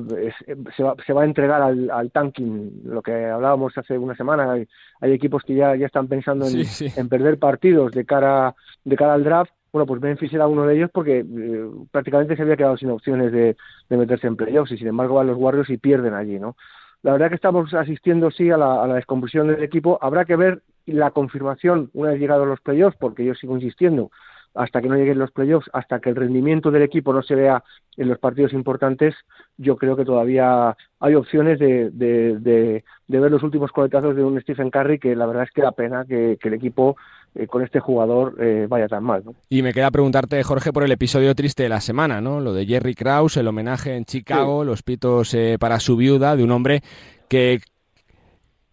[0.75, 4.51] se, va, se va a entregar al, al tanking, lo que hablábamos hace una semana,
[4.51, 4.67] hay,
[5.01, 6.99] hay equipos que ya, ya están pensando en, Sí, sí.
[6.99, 10.75] en perder partidos de cara, de cara al draft, bueno, pues Memphis era uno de
[10.75, 13.55] ellos porque eh, prácticamente se había quedado sin opciones de,
[13.89, 16.55] de meterse en playoffs y sin embargo van los Warriors y pierden allí, ¿no?
[17.03, 19.99] La verdad que estamos asistiendo sí a la, a la descomposición del equipo.
[20.01, 24.11] Habrá que ver la confirmación una vez llegados los playoffs, porque yo sigo insistiendo,
[24.53, 27.63] hasta que no lleguen los playoffs, hasta que el rendimiento del equipo no se vea
[27.97, 29.15] en los partidos importantes,
[29.57, 34.23] yo creo que todavía hay opciones de, de, de, de ver los últimos coletazos de
[34.23, 36.95] un Stephen Curry, que la verdad es que da pena que, que el equipo
[37.35, 39.23] eh, con este jugador eh, vaya tan mal.
[39.23, 39.35] ¿no?
[39.49, 42.39] Y me queda preguntarte, Jorge, por el episodio triste de la semana, ¿no?
[42.39, 46.43] Lo de Jerry Krause, el homenaje en Chicago, los pitos eh, para su viuda, de
[46.43, 46.81] un hombre
[47.27, 47.59] que,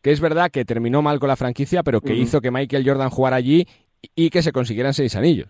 [0.01, 3.11] que es verdad que terminó mal con la franquicia, pero que hizo que Michael Jordan
[3.11, 3.67] jugara allí
[4.15, 5.49] y que se consiguieran seis anillos.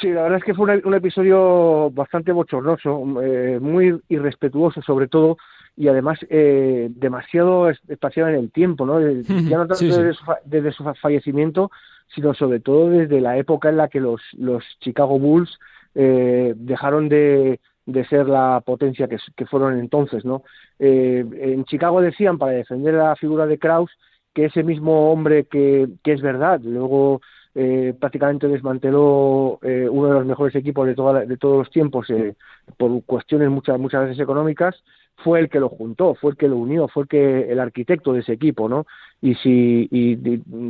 [0.00, 5.08] Sí, la verdad es que fue un, un episodio bastante bochornoso, eh, muy irrespetuoso sobre
[5.08, 5.36] todo,
[5.76, 8.98] y además eh, demasiado es- espaciado en el tiempo, ¿no?
[8.98, 9.96] De- Ya no tanto Sí, sí.
[9.98, 11.70] Desde, su, desde su fa- fallecimiento,
[12.14, 15.58] sino sobre todo desde la época en la que los, los Chicago Bulls
[15.94, 20.42] eh, dejaron de, de ser la potencia que, que fueron entonces, ¿no?
[20.78, 23.90] Eh, en Chicago decían, para defender la figura de Kraus,
[24.34, 27.20] que ese mismo hombre que, que es verdad, luego
[27.54, 31.70] eh, prácticamente desmanteló eh, uno de los mejores equipos de, toda la- de todos los
[31.70, 32.34] tiempos eh,
[32.76, 34.82] por cuestiones muchas muchas veces económicas
[35.16, 38.12] fue el que lo juntó fue el que lo unió fue el que el arquitecto
[38.12, 38.86] de ese equipo no
[39.20, 40.16] y si y,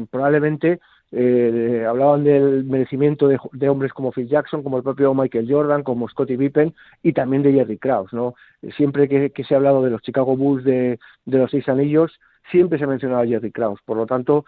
[0.06, 0.80] probablemente
[1.12, 6.08] eh, hablaban del merecimiento de, hombres como Phil Jackson como el propio Michael Jordan como
[6.08, 6.72] Scottie Pippen
[7.02, 8.34] y también de Jerry Krause no
[8.76, 12.12] siempre que, que se ha hablado de los Chicago Bulls de, de los seis anillos
[12.50, 13.80] siempre se ha mencionado a Jerry Krause.
[13.84, 14.44] Por lo tanto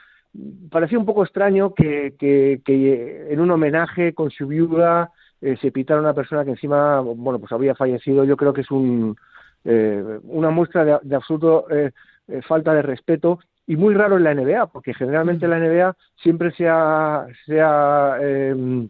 [0.70, 5.10] parecía un poco extraño que, que, que en un homenaje con su viuda
[5.40, 8.24] eh, se pitara una persona que encima, bueno, pues había fallecido.
[8.24, 9.16] Yo creo que es un,
[9.64, 11.90] eh, una muestra de, de absoluto eh,
[12.28, 16.52] eh, falta de respeto y muy raro en la NBA, porque generalmente la NBA siempre
[16.52, 17.26] se ha,
[18.20, 18.88] eh,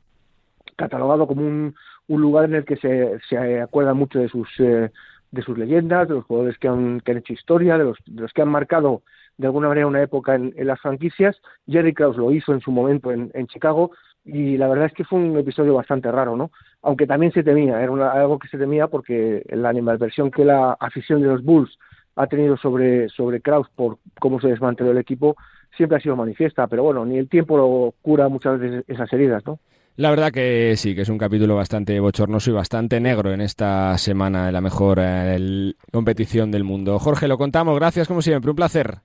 [0.76, 1.74] catalogado como un,
[2.08, 4.90] un lugar en el que se, se acuerda mucho de sus eh,
[5.30, 8.42] de sus leyendas, de los jugadores que han, que han hecho historia, de los que
[8.42, 9.02] han marcado
[9.38, 11.36] de alguna manera una época en, las franquicias.
[11.66, 13.90] Jerry Krause lo hizo en su momento en, en Chicago
[14.24, 16.50] y la verdad es que fue un episodio bastante raro, ¿no?
[16.82, 20.76] Aunque también se temía, era una- algo que se temía porque la animadversión que la
[20.78, 21.76] afición de los Bulls
[22.14, 25.34] ha tenido sobre, sobre Kraus por cómo se desmanteló el equipo
[25.76, 29.42] siempre ha sido manifiesta, pero bueno, ni el tiempo lo cura muchas veces esas heridas,
[29.46, 29.58] ¿no?
[29.96, 33.96] La verdad que sí, que es un capítulo bastante bochornoso y bastante negro en esta
[33.98, 36.98] semana de la mejor eh, el- competición del mundo.
[36.98, 38.98] Jorge, lo contamos, gracias como siempre, un placer.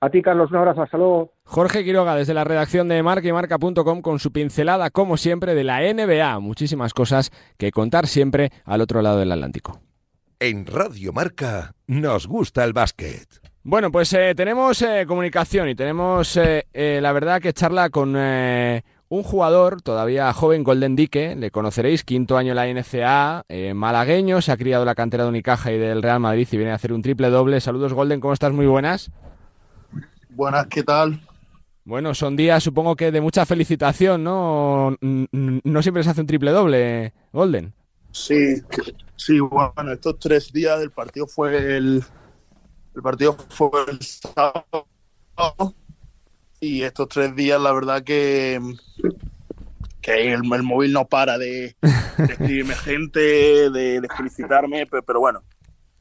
[0.00, 1.32] A ti, Carlos, un abrazo, hasta luego.
[1.44, 5.64] Jorge Quiroga desde la redacción de Marca y Marca.com con su pincelada, como siempre, de
[5.64, 6.38] la NBA.
[6.40, 9.80] Muchísimas cosas que contar siempre al otro lado del Atlántico.
[10.38, 13.26] En Radio Marca nos gusta el básquet.
[13.62, 18.14] Bueno, pues eh, tenemos eh, comunicación y tenemos, eh, eh, la verdad, que charla con
[18.16, 23.72] eh, un jugador todavía joven, Golden Dique, le conoceréis, quinto año en la NCA, eh,
[23.74, 26.72] malagueño, se ha criado en la cantera de Unicaja y del Real Madrid y viene
[26.72, 27.60] a hacer un triple doble.
[27.60, 28.52] Saludos, Golden, ¿cómo estás?
[28.52, 29.10] Muy buenas.
[30.36, 31.18] Buenas, ¿qué tal?
[31.86, 34.94] Bueno, son días, supongo que de mucha felicitación, ¿no?
[35.00, 37.72] No siempre se hace un triple doble, Golden.
[38.10, 38.56] Sí,
[39.16, 42.04] sí, bueno, estos tres días el partido fue el,
[42.94, 44.86] el partido fue el sábado
[46.60, 48.60] y estos tres días la verdad que
[50.02, 55.20] que el, el móvil no para de, de escribirme gente, de, de felicitarme, pero, pero
[55.20, 55.42] bueno,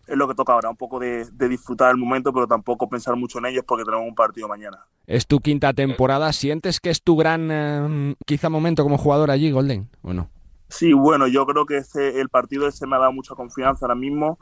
[0.08, 3.16] es lo que toca ahora, un poco de, de disfrutar el momento, pero tampoco pensar
[3.16, 4.86] mucho en ellos porque tenemos un partido mañana.
[5.08, 6.32] Es tu quinta temporada.
[6.34, 9.89] ¿Sientes que es tu gran, eh, quizá, momento como jugador allí, Golden?
[10.01, 10.30] ¿O no?
[10.70, 13.95] Sí, bueno, yo creo que ese, el partido ese me ha dado mucha confianza ahora
[13.95, 14.39] mismo.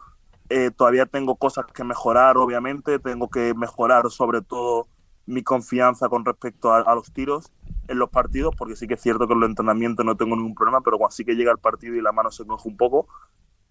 [0.49, 2.99] Eh, todavía tengo cosas que mejorar, obviamente.
[2.99, 4.87] Tengo que mejorar sobre todo
[5.25, 7.51] mi confianza con respecto a, a los tiros
[7.87, 10.55] en los partidos, porque sí que es cierto que en los entrenamientos no tengo ningún
[10.55, 13.07] problema, pero cuando sí que llega el partido y la mano se coge un poco.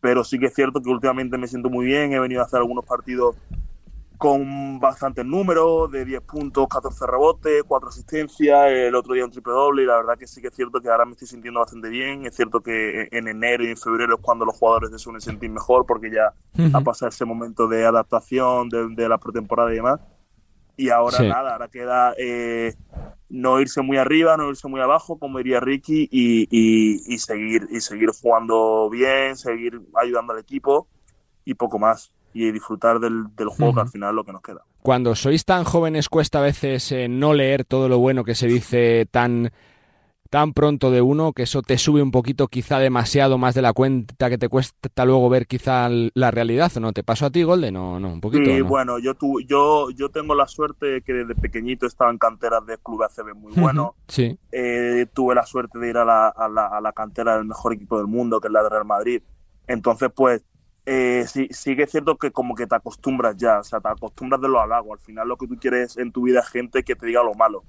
[0.02, 2.12] Pero sí que es cierto que últimamente me siento muy bien.
[2.12, 3.36] He venido a hacer algunos partidos
[4.18, 9.52] con bastantes números, de 10 puntos, 14 rebotes, 4 asistencias, el otro día un triple
[9.52, 11.88] doble y la verdad que sí que es cierto que ahora me estoy sintiendo bastante
[11.88, 15.20] bien, es cierto que en enero y en febrero es cuando los jugadores se suelen
[15.20, 16.76] sentir mejor porque ya Ujú.
[16.76, 19.98] ha pasado ese momento de adaptación de, de la pretemporada y demás
[20.76, 21.28] y ahora Sí.
[21.28, 22.74] nada, ahora queda eh,
[23.32, 27.66] no irse muy arriba, no irse muy abajo, como diría Ricky, y, y- y seguir
[27.70, 30.86] y seguir jugando bien, seguir ayudando al equipo
[31.44, 32.12] y poco más.
[32.34, 34.62] Y disfrutar del, del juego, que al final es lo que nos queda.
[34.82, 38.46] Cuando sois tan jóvenes cuesta a veces eh, no leer todo lo bueno que se
[38.46, 39.50] dice tan
[40.32, 43.74] tan pronto de uno que eso te sube un poquito quizá demasiado más de la
[43.74, 47.42] cuenta que te cuesta luego ver quizá la realidad o no te pasó a ti
[47.42, 48.68] Golden o no un poquito Sí, ¿o no?
[48.68, 52.64] bueno, yo, tu, yo, yo tengo la suerte de que desde pequeñito estaba en canteras
[52.66, 53.96] de club ACB muy bueno.
[54.08, 57.46] sí Eh, tuve la suerte de ir a la, a, la, a la cantera del
[57.46, 59.22] mejor equipo del mundo, que es la de Real Madrid.
[59.66, 60.42] Entonces, pues,
[60.86, 63.88] eh, sí, sí que es cierto que como que te acostumbras ya, o sea, te
[63.88, 64.98] acostumbras de los halagos.
[64.98, 67.34] Al final lo que tú quieres en tu vida es gente que te diga lo
[67.34, 67.64] malo,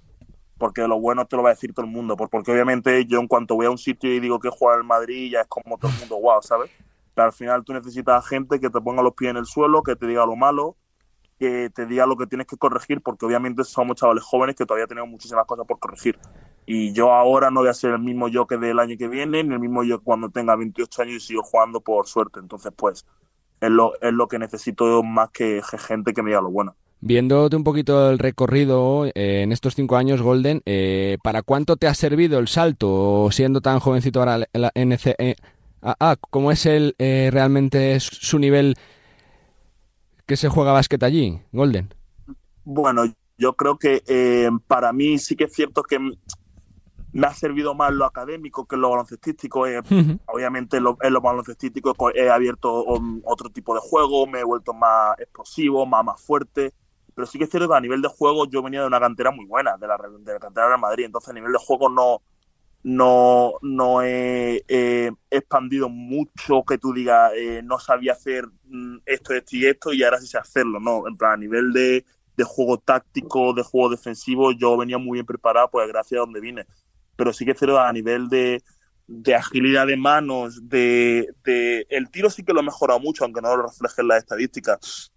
[0.64, 3.20] porque lo bueno te lo va a decir todo el mundo, por- porque obviamente yo
[3.20, 5.78] en cuanto voy a un sitio y digo que juega el Madrid, ya es como
[5.78, 6.72] todo el mundo, wow, ¿sabes?
[7.14, 9.98] Pero al final tú necesitas gente que te ponga los pies en el suelo, que
[9.98, 10.78] te diga lo malo,
[11.40, 14.88] que te diga lo que tienes que corregir, porque obviamente somos chavales jóvenes que todavía
[14.88, 16.22] tenemos muchísimas cosas por corregir.
[16.66, 19.44] Y yo ahora no voy a ser el mismo yo que del año que viene,
[19.44, 22.40] ni el mismo yo cuando tenga 28 años y sigo jugando por suerte.
[22.40, 23.06] Entonces, pues,
[23.62, 26.78] es lo, es lo que necesito más que gente que me diga lo bueno.
[27.06, 31.88] Viéndote un poquito el recorrido eh, en estos cinco años, Golden, eh, ¿para cuánto te
[31.88, 35.16] ha servido el salto siendo tan jovencito ahora en la NC?
[35.18, 35.36] eh,
[35.82, 38.76] ah, ¿cómo es el eh, realmente su nivel
[40.26, 41.94] que se juega básquet allí, Golden?
[42.64, 43.04] Bueno,
[43.38, 44.02] yo creo que
[44.68, 48.90] para mí sí que es cierto que me ha servido más lo académico que lo
[48.92, 49.68] baloncestístico.
[49.68, 49.82] Eh.
[50.28, 54.40] Obviamente en lo, en lo baloncestístico co- he abierto um, otro tipo de juego, me
[54.40, 56.72] he vuelto más explosivo, más, más fuerte.
[57.16, 59.32] Pero sí que es cierto que a nivel de juego yo venía de una cantera
[59.32, 61.06] muy buena, de la, de la cantera de Madrid.
[61.06, 62.22] Entonces a nivel de juego no,
[62.84, 64.64] no, no he,
[65.32, 70.04] expandido mucho que tú digas, eh, no sabía hacer mm, esto, esto y esto y
[70.04, 70.80] ahora sí sé hacerlo.
[70.80, 72.06] No, en plan, a nivel de,
[72.46, 76.66] juego táctico, de juego defensivo, yo venía muy bien preparado, pues gracias a donde vine.
[77.16, 78.62] Pero sí que es cierto a nivel de,
[79.34, 81.34] agilidad de manos, de,
[81.90, 85.13] el tiro sí que lo he mejorado mucho, aunque no lo refleje en las estadísticas.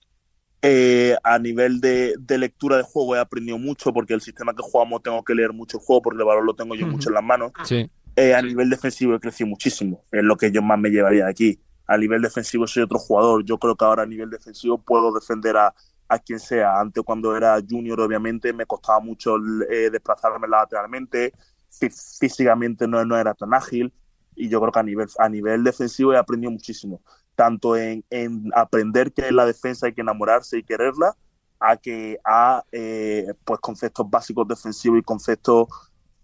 [0.68, 4.62] Eh, a nivel de, de lectura de juego he aprendido mucho porque el sistema que
[4.62, 6.92] jugamos tengo que leer mucho el juego porque el valor lo tengo yo Ujú.
[6.92, 7.52] mucho en las manos.
[7.64, 7.88] Sí.
[8.16, 11.30] Eh, a nivel defensivo he crecido muchísimo, es lo que yo más me llevaría de
[11.30, 11.60] aquí.
[11.86, 13.44] a nivel defensivo soy otro jugador.
[13.44, 15.72] Yo creo que ahora a nivel defensivo puedo defender a,
[16.08, 16.80] a quien sea.
[16.80, 19.36] Antes cuando era junior obviamente me costaba mucho
[19.70, 21.32] eh, desplazarme lateralmente,
[21.70, 23.92] Fí- físicamente no, no era tan ágil
[24.34, 27.02] y yo creo que a nivel, a nivel defensivo he aprendido muchísimo,
[27.37, 31.16] tanto en, en aprender que la defensa hay que enamorarse y quererla,
[31.61, 35.68] a que a eh, pues conceptos básicos defensivos y conceptos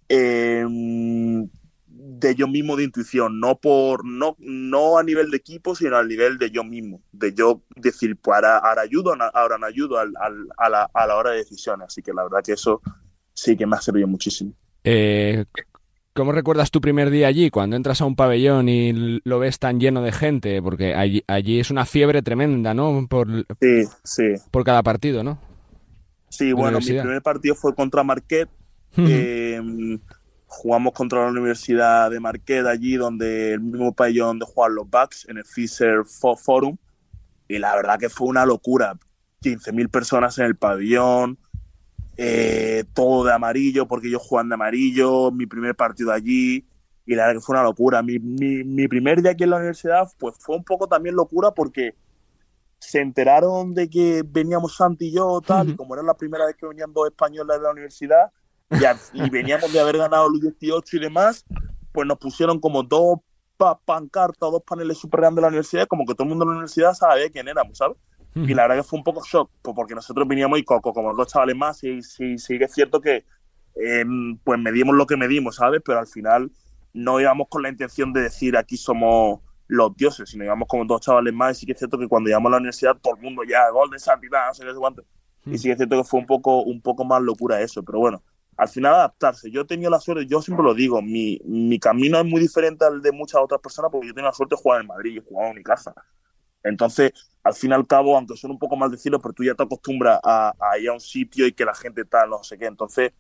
[0.09, 0.67] eh,
[1.95, 6.05] de yo mismo de intuición, no por no, no a nivel de equipo, sino a
[6.05, 10.15] nivel de yo mismo, de yo decir, pues ahora, ahora ayudo, ahora no ayudo al-
[10.21, 11.87] al- a, la, a la hora de decisiones.
[11.89, 12.81] Así que la verdad que eso
[13.35, 14.53] sí que me ha servido muchísimo.
[14.85, 15.45] Eh,
[16.15, 19.81] ¿Cómo recuerdas tu primer día allí, cuando entras a un pabellón y lo ves tan
[19.81, 20.61] lleno de gente?
[20.61, 23.07] Porque allí, allí es una fiebre tremenda, ¿no?
[23.09, 23.29] Por,
[23.61, 24.35] Sí, sí.
[24.51, 25.39] por cada partido, ¿no?
[26.29, 28.51] Sí, bueno, mi primer partido fue contra Marquette.
[28.99, 29.59] Eh,
[30.47, 35.27] jugamos contra la Universidad de Marquette allí, donde el mismo pabellón donde juegan los Bucks,
[35.31, 36.77] en el Fisher Fo- Forum.
[37.49, 38.95] Y la verdad que fue una locura.
[39.43, 41.39] 15.000 personas en el pabellón,
[42.17, 46.67] eh, todo de amarillo, porque ellos juegan de amarillo, mi primer partido allí.
[47.07, 48.03] Y la verdad que fue una locura.
[48.03, 51.51] Mi, mi, mi primer día aquí en la universidad pues fue un poco también locura
[51.53, 51.97] porque
[52.79, 56.57] se enteraron de que veníamos Santi y yo, tal, y como era la primera vez
[56.57, 58.33] que venían dos españoles de la universidad,
[58.75, 61.47] y, a- y veníamos de haber ganado el 18 y demás,
[61.93, 63.19] pues nos pusieron como dos
[63.57, 66.49] pa- pancartas, dos paneles súper grandes de la universidad, como que todo el mundo de
[66.51, 67.97] la universidad sabía quién éramos, ¿sabes?
[68.35, 71.09] Y la verdad que fue un poco shock, pues porque nosotros veníamos y coco, como
[71.09, 73.27] los dos chavales más, y sí, sí que es cierto que
[73.75, 74.05] eh,
[74.43, 75.83] pues medimos lo que medimos, ¿sabes?
[75.85, 76.51] Pero al final
[76.95, 81.03] no íbamos con la intención de decir aquí somos los dioses, sino íbamos como dos
[81.03, 83.23] chavales más, y sí que es cierto que cuando llegamos a la universidad todo el
[83.23, 85.05] mundo ya, gol de santidad, no sé qué, cuánto.
[85.45, 87.99] Y sí que es cierto que fue un poco, un poco más locura eso, pero
[87.99, 88.23] bueno,
[88.57, 89.51] al final adaptarse.
[89.51, 92.85] Yo he tenido la suerte, yo siempre lo digo, mi, mi camino es muy diferente
[92.85, 95.19] al de muchas otras personas porque yo tengo la suerte de jugar en Madrid y
[95.19, 95.95] he jugado en mi casa.
[96.65, 97.13] Entonces,
[97.45, 99.63] al fin y al cabo, aunque suene un poco mal decirlo, pero tú ya te
[99.65, 102.67] acostumbras a, a ir a un sitio y que la gente tal, no sé qué.
[102.67, 103.13] Entonces,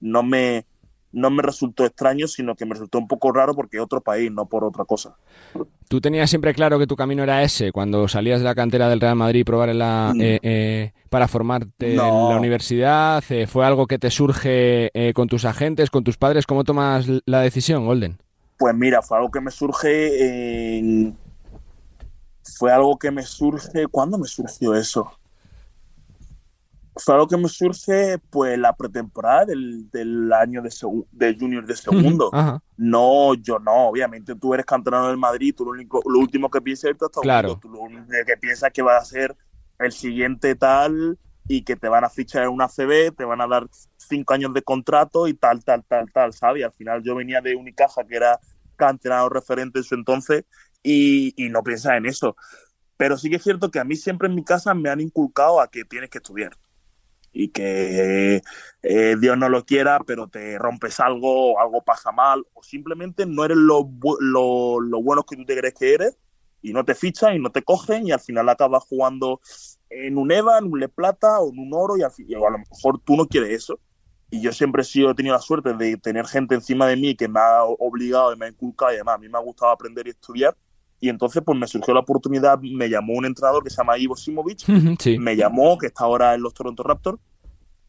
[0.00, 0.64] no me,
[1.12, 4.30] no me resultó extraño, sino que me resultó un poco raro porque es otro país,
[4.32, 5.16] no por otra cosa.
[5.88, 9.00] ¿Tú tenías siempre claro que tu camino era ese cuando salías de la cantera del
[9.00, 10.20] Real Madrid y probar en la, Mm.
[10.20, 13.22] eh, eh, para formarte en la universidad?
[13.30, 16.46] Eh, ¿Fue algo que te surge con tus agentes, con tus padres?
[16.46, 18.18] ¿Cómo tomas la decisión, Golden?
[18.58, 21.16] Pues mira, fue algo que me surge en...
[22.58, 23.86] Fue algo que me surge...
[23.88, 25.10] ¿Cuándo me surgió eso?
[26.96, 30.70] Fue algo que me surge pues la pretemporada del, del año de,
[31.12, 32.30] de junior de segundo.
[32.32, 32.62] Ajá.
[32.76, 36.60] No, yo no, obviamente tú eres canterano del Madrid, tú lo, único, lo último que
[36.60, 37.58] piensas es Claro.
[37.58, 39.36] Tú lo único que piensas que vas a ser
[39.78, 41.18] el siguiente tal
[41.48, 43.66] y que te van a fichar en una CB, te van a dar
[43.96, 46.60] cinco años de contrato y tal, tal, tal, tal, ¿sabes?
[46.60, 48.40] Y al final yo venía de Unicaja, que era
[48.76, 50.44] canterano referente en su entonces,
[50.86, 52.36] y, no piensas en eso.
[52.96, 55.60] Pero sí que es cierto que a mí siempre en mi casa me han inculcado
[55.60, 56.56] a que tienes que estudiar
[57.32, 58.42] y que
[58.82, 63.44] eh, Dios no lo quiera, pero te rompes algo, algo pasa mal, o simplemente no
[63.44, 66.18] eres lo, bu- lo, lo bueno que tú te crees que eres,
[66.62, 69.40] y no te fichan y no te cogen, y al final acabas jugando
[69.90, 72.38] en un EVA, en un Le Plata o en un Oro, y, al y a
[72.38, 73.80] lo mejor tú no quieres eso.
[74.30, 77.14] Y yo siempre he, sido, he tenido la suerte de tener gente encima de mí
[77.16, 79.70] que me ha obligado y me ha inculcado, y además a mí me ha gustado
[79.72, 80.56] aprender y estudiar.
[81.00, 84.16] Y entonces pues me surgió la oportunidad, me llamó un entrenador que se llama Ivo
[84.16, 84.60] Simovic,
[84.98, 85.18] Sí.
[85.18, 87.18] me llamó, que está ahora en los Toronto Raptors,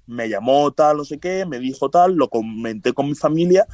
[0.08, 3.66] me llamó tal, no sé qué, me dijo tal, lo comenté con mi familia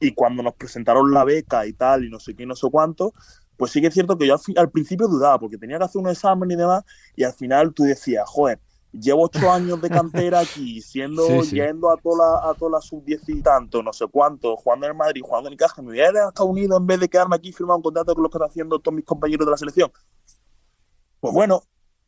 [0.00, 3.12] y cuando nos presentaron la beca y tal, y no sé qué, no sé cuánto,
[3.56, 6.00] pues sí que es cierto que yo al, al principio dudaba porque tenía que hacer
[6.00, 6.84] un examen y demás,
[7.16, 8.58] y al final tú decías, joder,
[8.92, 11.56] llevo ocho años de cantera aquí, siendo, Sí, sí.
[11.56, 14.92] yendo a toda la, a toda la sub-10 y tanto, no sé cuánto, jugando en
[14.92, 17.00] el Madrid, jugando en el Caja, me voy a ir a Estados Unidos en vez
[17.00, 19.46] de quedarme aquí y firmar un contrato con lo que están haciendo todos mis compañeros
[19.46, 19.92] de la selección.
[21.20, 21.62] Pues bueno,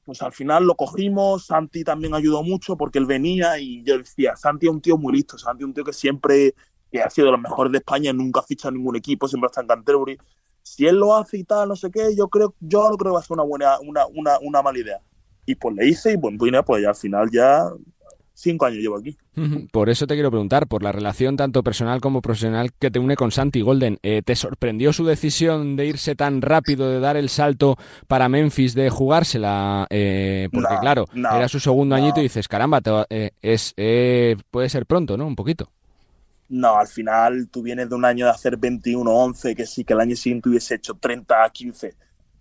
[0.05, 4.37] pues al final lo cogimos, Santi también ayudó mucho porque él venía y yo decía,
[4.37, 6.55] Santi es un tío muy listo, Santi es un tío que siempre
[6.91, 9.61] que ha sido de los mejores de España, nunca ha fichado ningún equipo, siempre está
[9.61, 10.19] en Canterbury.
[10.63, 13.15] Si él lo hace y tal, no sé qué, yo creo, yo no creo que
[13.15, 15.01] va a ser una buena, una, una, una mala idea.
[15.47, 17.71] Y pues le hice y bueno, pues, pues ya al final ya
[18.35, 19.17] cinco años llevo aquí.
[19.73, 23.17] Por eso te quiero preguntar, por la relación tanto personal como profesional que te une
[23.17, 23.99] con Santi Golden.
[24.03, 27.77] Eh, ¿Te sorprendió su decisión de irse tan rápido, de dar el salto
[28.07, 29.87] para Memphis, de jugársela?
[29.91, 32.03] Eh, porque No, claro, no, era su segundo no.
[32.03, 35.27] añito y dices, caramba, te eh, es, eh, puede ser pronto, ¿no?
[35.27, 35.71] Un poquito.
[36.49, 40.01] No, al final tú vienes de un año de hacer 21-11, que sí, que el
[40.01, 41.95] año siguiente hubiese hecho 30-15,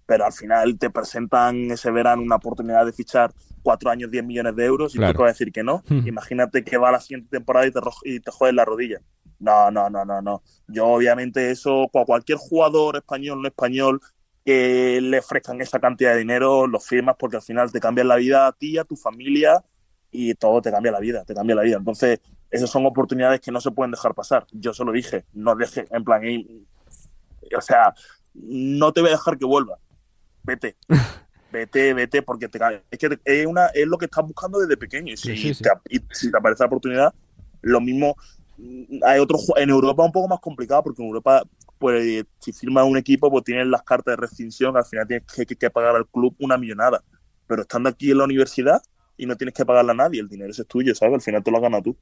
[0.10, 3.32] pero al final te presentan ese verano una oportunidad de fichar
[3.62, 5.14] cuatro años 10 millones de euros y Claro.
[5.14, 5.84] tú te vas a decir que no.
[5.90, 6.08] Hmm.
[6.08, 9.00] Imagínate que va la siguiente temporada y te, y te jodes la rodilla.
[9.40, 10.42] No, no, no, no, no.
[10.68, 14.02] Yo obviamente eso, cua- cualquier jugador español, no español,
[14.44, 18.16] que le ofrezcan esa cantidad de dinero, lo firmas porque al final te cambian la
[18.16, 19.64] vida a ti, a tu familia
[20.12, 21.78] y todo te cambia la vida, te cambia la vida.
[21.78, 24.48] Entonces, esas son oportunidades que no se pueden dejar pasar.
[24.52, 26.66] Yo se lo dije, no deje, en plan, y-
[27.56, 27.94] o sea,
[28.34, 29.78] no te voy a dejar que vuelva.
[30.50, 30.78] Vete.
[31.52, 32.60] Vete, vete, porque te,
[32.92, 35.14] es, que es, una, es lo que estás buscando desde pequeño.
[35.14, 35.64] Y si, Sí, sí, sí.
[35.64, 37.16] Te, y si te aparece la oportunidad,
[37.62, 38.16] lo mismo.
[38.58, 41.44] mm, Hay otros en Europa un poco más complicado, porque en Europa,
[41.80, 45.46] pues, si firmas un equipo, pues tienes las cartas de rescisión, al final tienes que,
[45.46, 47.04] que- que pagar al club una millonada.
[47.48, 48.82] Pero estando aquí en la universidad
[49.18, 51.16] y no tienes que pagarle a nadie, el dinero ese es tuyo, ¿sabes?
[51.16, 51.98] Al final te lo has ganado tú.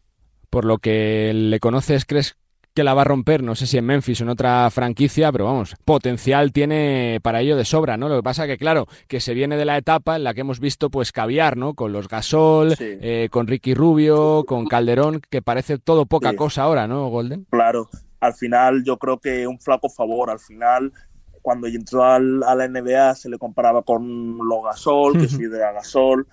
[0.49, 2.37] Por lo que le conoces, ¿crees
[2.77, 3.41] que la va a romper?
[3.41, 7.57] No sé si en Memphis o en otra franquicia, pero vamos, potencial tiene para ello
[7.57, 8.07] de sobra, ¿no?
[8.07, 10.59] Lo que pasa que, claro, que se viene de la etapa en la que hemos
[10.59, 11.73] visto, pues, caviar, ¿no?
[11.73, 16.35] Con los Gasol, eh, con Ricky Rubio, con Calderón, que parece todo poca Sí.
[16.35, 17.47] cosa ahora, ¿no, Golden?
[17.49, 20.29] Claro, al final yo creo que un flaco favor.
[20.29, 20.93] Al final,
[21.41, 25.57] cuando entró al- a la NBA se le comparaba con los Gasol, que soy de
[25.57, 26.27] la Gasol.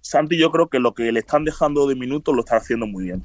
[0.00, 3.04] Santi, yo creo que lo que le están dejando de minutos lo está haciendo muy
[3.04, 3.22] bien.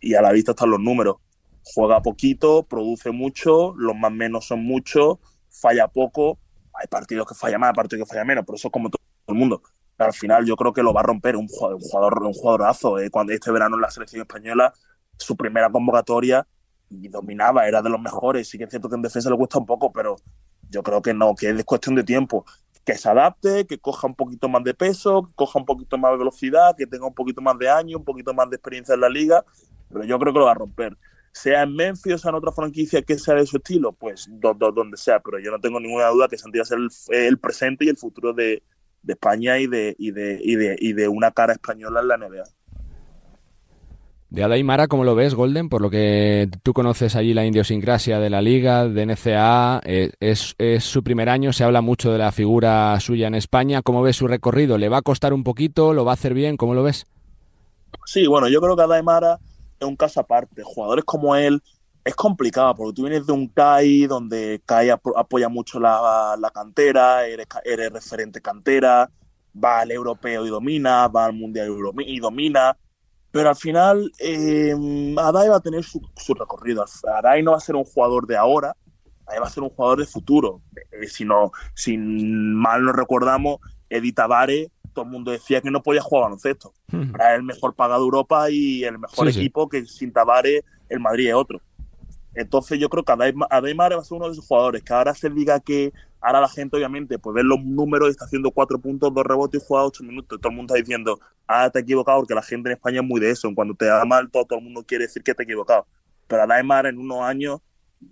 [0.00, 1.16] Y a la vista están los números.
[1.64, 5.18] Juega poquito, produce mucho, los más menos son muchos,
[5.50, 6.38] falla poco.
[6.74, 9.00] Hay partidos que falla más, hay partidos que falla menos, pero eso es como todo
[9.28, 9.62] el mundo.
[9.98, 12.98] Al final yo creo que lo va a romper un jugador, un jugadorazo.
[12.98, 13.10] eh.
[13.10, 14.72] Cuando este verano en la selección española,
[15.18, 16.46] su primera convocatoria
[16.90, 18.48] y dominaba, era de los mejores.
[18.48, 20.16] Sí que es cierto que en defensa le cuesta un poco, pero
[20.70, 22.44] yo creo que no, que es cuestión de tiempo.
[22.84, 26.12] Que se adapte, que coja un poquito más de peso, que coja un poquito más
[26.12, 29.00] de velocidad, que tenga un poquito más de años, un poquito más de experiencia en
[29.02, 29.44] la liga,
[29.88, 30.96] pero yo creo que lo va a romper.
[31.32, 34.54] Sea en Memphis o sea en otra franquicia que sea de su estilo, pues do-
[34.54, 36.88] do- donde sea, pero yo no tengo ninguna duda que Santi va a ser el,
[37.16, 38.62] el presente y el futuro de,
[39.02, 42.16] de España y de, y, de, y, de, y de una cara española en la
[42.16, 42.44] NBA.
[44.30, 45.68] De Adaimara, ¿cómo lo ves, Golden?
[45.68, 50.54] Por lo que tú conoces allí la idiosincrasia de la liga, de NCAA, eh, es,
[50.56, 53.82] es su primer año, se habla mucho de la figura suya en España.
[53.82, 54.78] ¿Cómo ves su recorrido?
[54.78, 55.92] ¿Le va a costar un poquito?
[55.92, 56.56] ¿Lo va a hacer bien?
[56.56, 57.06] ¿Cómo lo ves?
[58.06, 59.38] Sí, bueno, yo creo que Adaimara
[59.84, 60.62] es un caso aparte.
[60.64, 61.62] Jugadores como él
[62.04, 66.50] es complicado porque tú vienes de un CAI donde CAI apo- apoya mucho la, la
[66.50, 69.08] cantera, eres, eres referente cantera,
[69.62, 72.76] va al europeo y domina, va al mundial y domi- y domina.
[73.30, 74.74] Pero al final, eh,
[75.16, 76.84] Adai va a tener su, su recorrido.
[77.16, 78.76] Adai no va a ser un jugador de ahora,
[79.26, 80.60] Adai va a ser un jugador de futuro.
[80.90, 83.58] Eh, si, no, si mal no recordamos,
[83.88, 86.72] Eddie Tavares, todo el mundo decía que no podía jugar baloncesto.
[87.14, 89.40] Era el mejor pagado de Europa y el mejor Sí, sí.
[89.40, 91.60] equipo que sin Tavares el Madrid es otro.
[92.34, 93.12] Entonces yo creo que
[93.50, 96.48] Adaimar va a ser uno de esos jugadores que ahora se diga que ahora la
[96.48, 99.84] gente obviamente pues ve los números y está haciendo cuatro puntos, dos rebotes y juega
[99.84, 100.40] ocho minutos.
[100.40, 103.06] Todo el mundo está diciendo, ah, te has equivocado porque la gente en España es
[103.06, 103.50] muy de eso.
[103.54, 105.86] Cuando te da mal todo, todo el mundo quiere decir que te has equivocado.
[106.26, 107.60] Pero Adaimar en unos años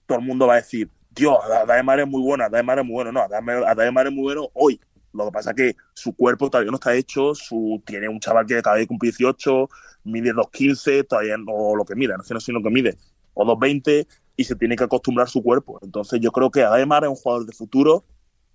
[0.06, 3.12] todo el mundo va a decir, Dios, Adaimar es muy bueno, Adaimar es muy bueno.
[3.12, 3.20] No,
[3.66, 4.78] Adaimar es muy bueno hoy.
[5.12, 8.46] Lo que pasa es que su cuerpo todavía no está hecho, su, tiene un chaval
[8.46, 9.68] que acaba de cumplir 18,
[10.04, 12.96] mide 2.15, todavía no lo que mide, no sé, sé lo que mide,
[13.34, 14.06] o 2.20,
[14.36, 15.78] y se tiene que acostumbrar su cuerpo.
[15.82, 18.04] Entonces yo creo que Ademar es un jugador de futuro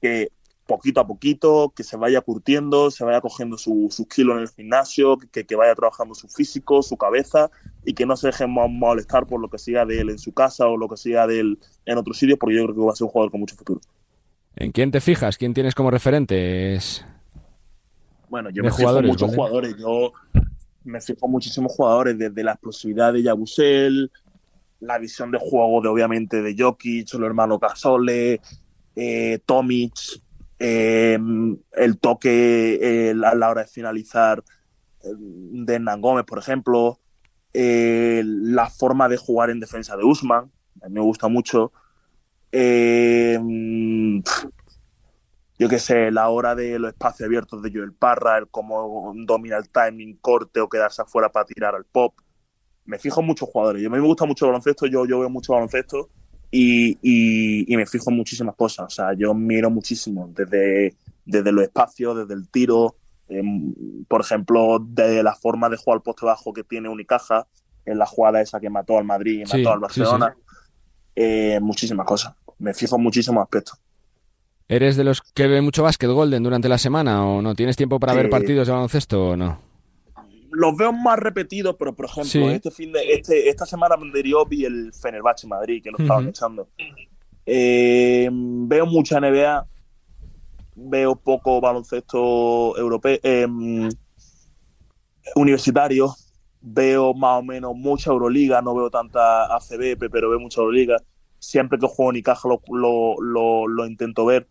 [0.01, 0.32] que
[0.66, 4.49] poquito a poquito, que se vaya curtiendo, se vaya cogiendo su- sus kilos en el
[4.49, 7.51] gimnasio, que, que vaya trabajando su físico, su cabeza,
[7.84, 10.34] y que no se deje mo- molestar por lo que siga de él en su
[10.34, 12.93] casa o lo que siga de él en otros sitios, porque yo creo que va
[12.93, 13.82] a ser un jugador con mucho futuro.
[14.56, 15.38] ¿En quién te fijas?
[15.38, 17.06] ¿Quién tienes como referentes?
[18.30, 19.36] Bueno, yo me fijo muchos ¿vale?
[19.36, 19.76] jugadores.
[19.78, 20.14] Yo
[20.84, 24.12] me fijo en muchísimos jugadores, desde la explosividad de Yabusel,
[24.80, 28.39] la visión de juego de obviamente de Jokic, los hermanos Gasole,
[28.95, 29.93] eh, Tomic,
[30.58, 31.20] eh,
[31.74, 34.43] el toque eh, a la hora de finalizar
[35.03, 36.99] eh, de Hernán Gómez, por ejemplo,
[37.53, 40.51] la forma de jugar en defensa de Usman,
[40.82, 41.72] a mí me gusta mucho.
[42.58, 43.38] Eh,
[44.24, 44.47] pf,
[45.58, 49.58] yo qué sé, la hora de los espacios abiertos de Joel Parra, el cómo domina
[49.58, 52.14] el timing, corte o quedarse afuera para tirar al pop.
[52.86, 53.82] Me fijo en muchos jugadores.
[53.82, 56.10] Yo a mí me gusta mucho el baloncesto, yo, yo veo mucho baloncesto
[56.51, 58.88] y, y- y me fijo en muchísimas cosas.
[58.88, 60.95] O sea, yo miro muchísimo, desde,
[61.26, 62.97] desde los espacios, desde el tiro,
[63.30, 63.74] em,
[64.08, 67.47] por ejemplo, de la forma de jugar al poste bajo que tiene Unicaja,
[67.86, 70.36] en la jugada esa que mató al Madrid y Sí, mató al sí, Barcelona.
[71.16, 72.34] Eh, muchísimas cosas.
[72.59, 73.80] Me fijo en muchísimos aspectos.
[74.68, 77.53] ¿Eres de los que ve mucho básquet Golden durante la semana o no?
[77.55, 79.59] ¿Tienes tiempo para ver partidos de baloncesto o no?
[80.51, 82.41] los veo más repetidos, pero por ejemplo, Sí.
[82.43, 84.09] este fin de este, esta semana me
[84.47, 86.30] vi el Fenerbahce Madrid, que lo estaban Ujú.
[86.30, 86.70] echando.
[87.45, 89.68] Eh, veo mucha NBA,
[90.76, 93.45] veo poco baloncesto europeo, eh,
[95.36, 96.16] universitario,
[96.66, 100.97] veo más o menos mucha Euroliga, no veo tanta ACB, pero veo mucha Euroliga.
[101.39, 104.47] Siempre que juego en Icaja lo, lo, lo, lo intento ver.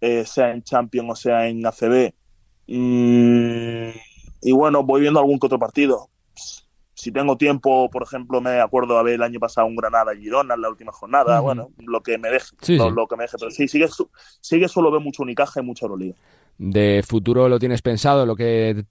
[0.00, 2.14] eh, sea en Champions o sea en ACB.
[2.68, 3.90] Mm,
[4.42, 6.10] y bueno, voy viendo algún que otro partido.
[6.94, 10.60] Si tengo tiempo, por ejemplo, me acuerdo a ver el año pasado un Granada-Girona en
[10.62, 12.90] la última jornada, bueno, lo que me deje, Sí, lo, sí.
[12.90, 13.38] lo que me deje.
[13.38, 13.88] Pero sí, sigue,
[14.40, 16.16] sigue solo ver mucho Unicaja y mucha Euroliga.
[16.56, 18.84] ¿De futuro lo tienes pensado, lo que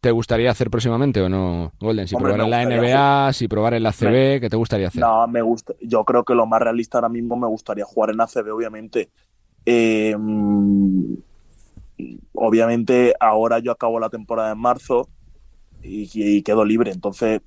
[0.00, 2.08] te gustaría hacer próximamente o no, Golden?
[2.08, 5.00] Si Hombre, probar en la NBA, si probar en la CB, ¿qué te gustaría hacer?
[5.00, 5.74] No, me gusta.
[5.80, 9.10] Yo creo que lo más realista ahora mismo me gustaría jugar en ACB, obviamente.
[9.66, 11.14] Eh, mm,
[12.32, 15.08] obviamente, ahora yo acabo la temporada en marzo
[15.82, 17.42] y, y quedo libre, entonces.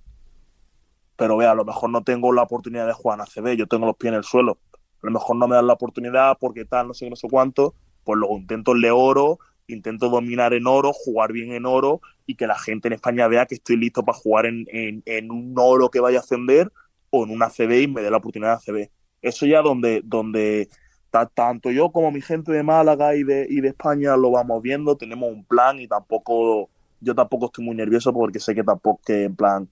[1.15, 3.85] Pero vea, a lo mejor no tengo la oportunidad de jugar en ACB, yo tengo
[3.87, 4.59] los pies en el suelo.
[5.01, 7.73] A lo mejor no me dan la oportunidad porque tal, no sé no sé cuánto.
[8.03, 12.36] Pues luego intento el de oro, intento dominar en oro, jugar bien en oro y
[12.36, 15.99] que la gente en España vea que estoy listo para jugar en, un oro que
[15.99, 16.72] vaya a ascender
[17.09, 18.91] o en una CB y me dé la oportunidad de CB.
[19.22, 20.70] Eso ya donde, donde
[21.09, 24.61] ta- tanto yo como mi gente de Málaga y de, y de España lo vamos
[24.61, 29.01] viendo, tenemos un plan y tampoco, yo tampoco estoy muy nervioso porque sé que tampoco
[29.05, 29.70] que en plan,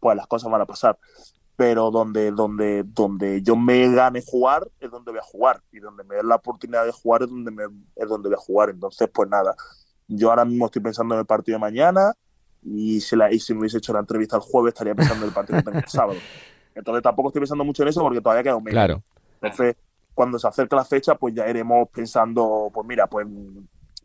[0.00, 0.98] pues las cosas van a pasar.
[1.60, 5.60] Pero donde, donde, donde yo me gane jugar es donde voy a jugar.
[5.70, 7.64] Y donde me den la oportunidad de jugar es donde, me,
[7.96, 8.70] es donde voy a jugar.
[8.70, 9.54] Entonces, pues nada,
[10.08, 12.14] yo ahora mismo estoy pensando en el partido de mañana
[12.62, 15.28] y si, la, y si me hubiese hecho la entrevista el jueves estaría pensando en
[15.28, 16.18] el partido que tengo el sábado.
[16.74, 18.72] Entonces tampoco estoy pensando mucho en eso porque todavía queda un mes.
[18.72, 19.02] Claro.
[19.42, 19.76] Entonces,
[20.14, 23.26] cuando se acerque la fecha, pues ya iremos pensando, pues mira, pues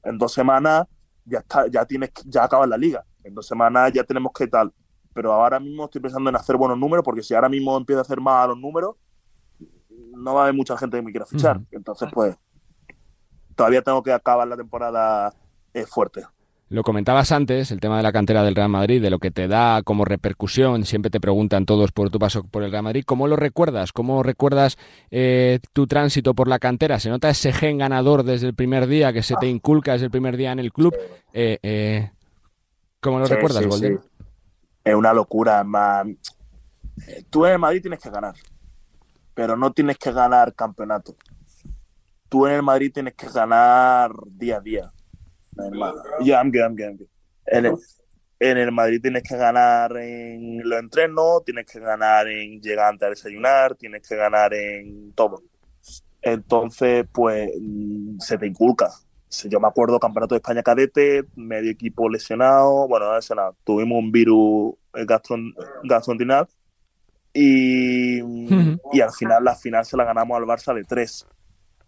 [0.04, 0.88] en dos semanas
[1.24, 3.06] ya está, ya tienes, ya acabas la liga.
[3.24, 4.74] En dos semanas ya tenemos que tal.
[5.16, 8.02] Pero ahora mismo estoy pensando en hacer buenos números, porque si ahora mismo empiezo a
[8.02, 8.98] hacer malos números,
[10.14, 11.62] no va a haber mucha gente que me quiera fichar.
[11.72, 12.36] Entonces, pues,
[13.56, 15.34] todavía tengo que acabar la temporada
[15.74, 16.24] eh, fuerte.
[16.68, 19.48] Lo comentabas antes, el tema de la cantera del Real Madrid, de lo que te
[19.48, 23.28] da como repercusión, siempre te preguntan todos por tu paso por el Real Madrid, ¿cómo
[23.28, 23.94] lo recuerdas?
[23.94, 24.78] ¿Cómo recuerdas
[25.12, 27.00] eh, tu tránsito por la cantera?
[27.00, 30.12] ¿Se nota ese gen ganador desde el primer día que se te inculca desde el
[30.12, 30.94] primer día en el club?
[31.32, 32.12] Eh, eh,
[33.00, 34.02] ¿Cómo lo Sí, recuerdas, sí, Golden?
[34.02, 34.10] sí.
[34.86, 36.06] Es una locura, más.
[37.30, 38.36] Tú en el Madrid tienes que ganar,
[39.34, 41.16] pero no tienes que ganar campeonato.
[42.30, 44.94] Tú en el Madrid tienes que ganar día a día.
[46.22, 47.08] Yeah, I'm good, I'm good, I'm good.
[47.48, 47.76] En el,
[48.40, 53.10] en el Madrid tienes que ganar en los entrenos, tienes que ganar en llegar a
[53.10, 55.42] desayunar, tienes que ganar en todo.
[56.22, 58.90] Entonces, pues, mm, se te inculca.
[59.50, 64.12] Yo me acuerdo Campeonato de España cadete, medio equipo lesionado, bueno, no lesionado, tuvimos un
[64.12, 65.54] virus eh, gastron-
[65.84, 66.48] gastrointestinal
[67.34, 68.20] y,
[68.94, 71.28] y al final la final se la ganamos al Barça de tres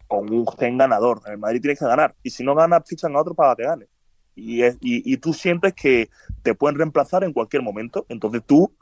[0.08, 1.22] con un gen ganador.
[1.26, 3.88] El Madrid tiene que ganar y si no gana fichan a otro para que gane.
[4.36, 6.10] Y, es- y, y tú sientes que
[6.44, 8.06] te pueden reemplazar en cualquier momento.
[8.10, 8.74] Entonces tú,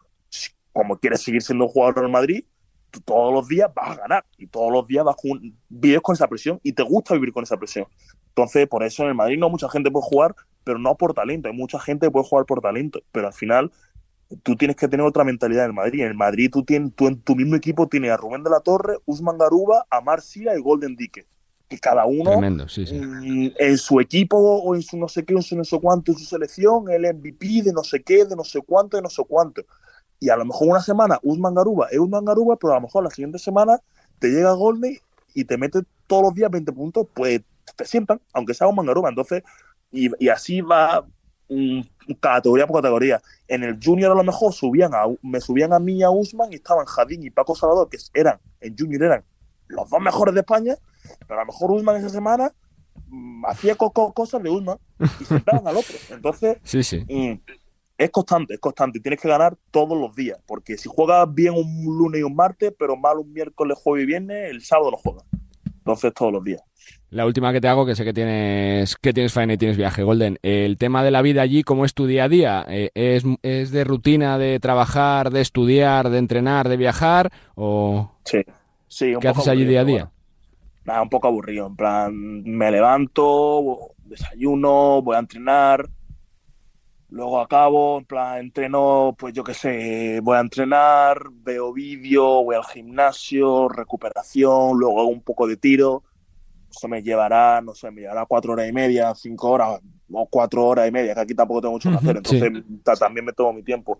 [0.73, 2.45] como quieres seguir siendo un jugador del Madrid,
[3.03, 5.39] todos los días vas a ganar y todos los días vas con,
[5.69, 7.85] vives con esa presión y te gusta vivir con esa presión.
[8.35, 11.47] Entonces, por eso en el Madrid no mucha gente puede jugar, pero no por talento.
[11.47, 13.71] Hay mucha gente que puede jugar por talento, pero al final
[14.43, 16.01] tú tienes que tener otra mentalidad en el Madrid.
[16.01, 18.59] En el Madrid tú, tienes, tú en tu mismo equipo tienes a Rubén de la
[18.59, 21.25] Torre, Usman Garuba, a Marcia y Golden Dique.
[21.69, 23.01] Que cada uno Tremendo, sí, sí.
[23.57, 26.17] en su equipo o en su no sé qué, en su no sé cuánto, en
[26.17, 29.23] su selección, el MVP de no sé qué, de no sé cuánto, de no sé
[29.25, 29.63] cuánto.
[30.19, 33.05] Y a lo mejor una semana Usman Garuba es Usman Garuba, pero a lo mejor
[33.05, 33.79] la siguiente semana
[34.19, 34.97] te llega Golden
[35.33, 37.41] y te mete todos los días 20 puntos, pues
[37.75, 39.09] te sientan, aunque sea Usman Garuba.
[39.09, 39.43] Entonces,
[39.91, 41.05] y, y así va
[41.49, 41.81] mm,
[42.19, 43.21] categoría por categoría.
[43.47, 46.51] En el Junior a lo mejor subían a, me subían a mí y a Usman
[46.51, 49.23] y estaban Jadín y Paco Salvador, que eran, en Junior eran
[49.67, 50.75] los dos mejores de España,
[51.27, 52.51] pero a lo mejor Usman esa semana
[53.07, 54.77] mm, hacía co- co- cosas de Usman
[55.19, 55.95] y sentaban al otro.
[56.09, 57.05] Entonces, Sí, sí.
[57.09, 57.39] mm,
[57.97, 58.99] es constante, es constante.
[58.99, 62.73] Tienes que ganar todos los días, porque si juegas bien un lunes y un martes,
[62.77, 65.23] pero mal un miércoles, jueves y viernes, el sábado no juegas.
[65.77, 66.61] Entonces, todos los días.
[67.15, 70.03] La última que te hago, que sé que tienes, que tienes faena y tienes viaje,
[70.03, 70.37] Golden.
[70.43, 72.65] El tema de la vida allí, ¿cómo es tu día a día?
[72.67, 77.31] Eh, ¿Es, es de rutina de trabajar, de estudiar, de entrenar, de viajar?
[77.55, 78.39] ¿O Sí,
[78.89, 79.15] sí.
[79.15, 80.11] un qué poco haces allí día a día?
[80.83, 81.67] Nada, un poco aburrido.
[81.67, 85.87] En plan, me levanto, desayuno, voy a entrenar,
[87.11, 92.57] luego acabo, en plan, entreno, pues yo qué sé, voy a entrenar, veo vídeo, voy
[92.57, 96.03] al gimnasio, recuperación, luego hago un poco de tiro.
[96.75, 99.79] Eso me llevará, no sé, me llevará cuatro horas y media, cinco horas
[100.11, 102.51] o cuatro horas y media, que aquí tampoco tengo mucho que hacer, entonces
[102.83, 103.97] ta- también me tomo mi tiempo.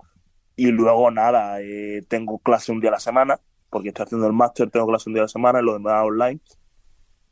[0.58, 3.40] Y luego nada, eh, tengo clase un día a la semana,
[3.70, 6.04] porque estoy haciendo el máster, tengo clase un día a la semana, y lo demás
[6.06, 6.40] online.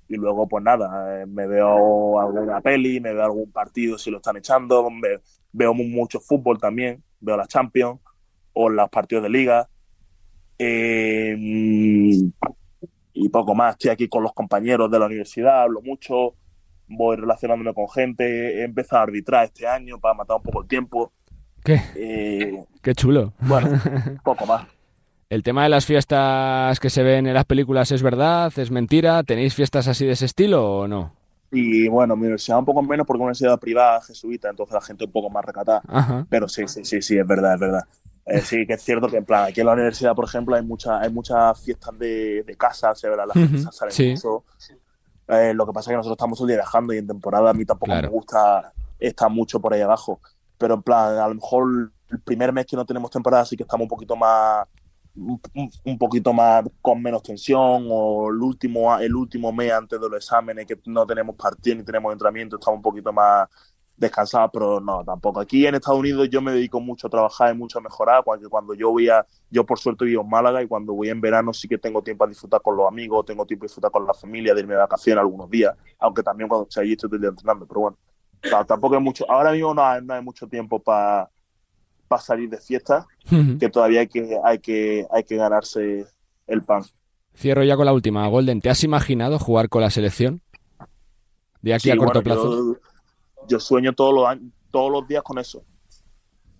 [0.07, 4.17] Y luego, pues nada, eh, me veo alguna peli, me veo algún partido si lo
[4.17, 5.19] están echando, me-
[5.51, 7.99] veo mu- mucho fútbol también, veo la Champions
[8.53, 9.69] o los partidos de liga.
[10.59, 11.35] Eh,
[13.13, 13.73] y poco más.
[13.73, 16.35] Estoy aquí con los compañeros de la universidad, hablo mucho,
[16.87, 20.67] voy relacionándome con gente, he empezado a arbitrar este año para matar un poco el
[20.67, 21.11] tiempo.
[21.63, 21.79] ¿Qué?
[21.95, 23.33] Eh, Qué chulo.
[23.39, 23.69] bueno,
[24.23, 24.65] poco más.
[25.29, 29.23] El tema de las fiestas que se ven en las películas es verdad, es mentira.
[29.23, 31.13] ¿Tenéis fiestas así de ese estilo o no?
[31.51, 34.81] Y bueno, mi universidad un poco menos porque es una universidad privada, jesuita, entonces la
[34.81, 35.81] gente un poco más recatada.
[35.87, 36.25] Ajá.
[36.29, 37.81] Pero sí, sí, sí, sí, es verdad, es verdad.
[38.25, 40.61] Eh, sí, que es cierto que en plan, aquí en la universidad, por ejemplo, hay,
[40.63, 44.11] mucha, hay muchas fiestas de, de casa, se verá, la gente Ujú, sale sí.
[44.11, 44.45] mucho.
[45.27, 47.49] Eh, lo que pasa es que nosotros estamos todo el día viajando y en temporada
[47.49, 48.07] a mí tampoco Claro.
[48.09, 50.19] me gusta estar mucho por ahí abajo.
[50.57, 53.63] Pero en plan, a lo mejor el primer mes que no tenemos temporada sí que
[53.63, 54.67] estamos un poquito más
[55.15, 60.17] un poquito más con menos tensión o el último el último mes antes de los
[60.17, 63.47] exámenes que no tenemos partido ni tenemos entrenamiento estamos un poquito más
[63.95, 67.57] descansados pero no tampoco aquí en Estados Unidos yo me dedico mucho a trabajar y
[67.57, 70.67] mucho a mejorar cuando, cuando yo voy a yo por suerte vivo en Málaga y
[70.67, 73.65] cuando voy en verano sí que tengo tiempo a disfrutar con los amigos tengo tiempo
[73.65, 76.83] a disfrutar con la familia de irme de vacaciones algunos días aunque también cuando estoy
[76.85, 77.97] allí estoy todo el día entrenando pero bueno
[78.41, 81.29] ta- tampoco hay mucho ahora mismo no hay, no hay mucho tiempo para
[82.07, 83.05] para salir de fiesta
[83.59, 86.05] que todavía hay que, hay que, hay que ganarse
[86.45, 86.83] el pan.
[87.35, 88.27] Cierro ya con la última.
[88.27, 90.41] Golden, ¿te has imaginado jugar con la selección?
[91.61, 92.73] De aquí Sí, a corto bueno, plazo.
[92.73, 92.79] Yo,
[93.47, 95.63] yo sueño todos los años, todos los días con eso.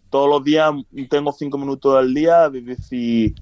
[0.09, 0.71] Todos los días
[1.09, 3.33] tengo cinco minutos al día de decir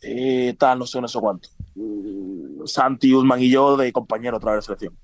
[0.00, 1.48] eh, tal, no sé, no sé cuánto.
[1.74, 4.96] Mm, Santi, Usman y yo de compañero otra vez de selección.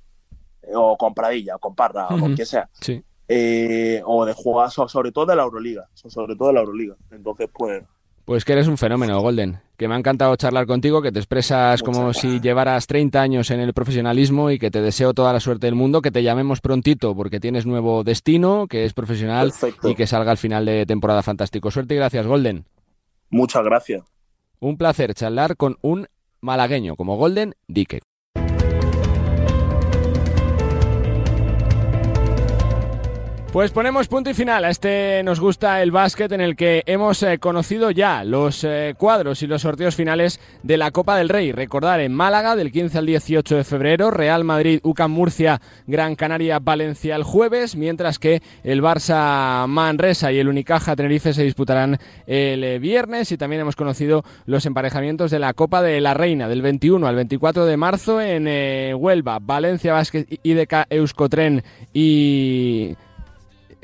[0.63, 2.69] Eh, O con Pradilla, o con Parra, o con quien sea.
[2.81, 3.03] Sí.
[3.29, 5.89] Eh, o de jugar so- sobre todo de la Euroliga.
[5.95, 6.97] so- Sobre todo de la Euroliga.
[7.11, 7.83] Entonces, pues,
[8.25, 9.59] Pues que eres un fenómeno, Golden.
[9.77, 13.61] Que me ha encantado charlar contigo, que te expresas como si llevaras 30 años en
[13.61, 17.15] el profesionalismo y que te deseo toda la suerte del mundo, que te llamemos prontito
[17.15, 19.91] porque tienes nuevo destino, que es profesional Perfecto.
[19.91, 21.71] y que salga al final de temporada fantástico.
[21.71, 22.65] Suerte y gracias, Golden.
[23.29, 24.03] muchas gracias.
[24.61, 26.07] Un placer charlar con un
[26.41, 28.01] malagueño como Golden Dique.
[33.55, 37.23] Pues ponemos punto y final a este Nos gusta el básquet en el que hemos
[37.23, 41.53] eh, conocido ya los eh, cuadros y los sorteos finales de la Copa del Rey.
[41.53, 46.59] Recordar en Málaga del 15 al 18 de febrero, Real Madrid, UCAM Murcia, Gran Canaria,
[46.59, 52.65] Valencia el jueves, mientras que el Barça Manresa y el Unicaja Tenerife se disputarán el
[52.65, 56.61] eh, viernes y también hemos conocido los emparejamientos de la Copa de la Reina del
[56.61, 58.49] 21 al 24 de marzo en
[58.97, 61.63] Huelva, Valencia Basket, IDK Euskotren
[61.93, 62.97] y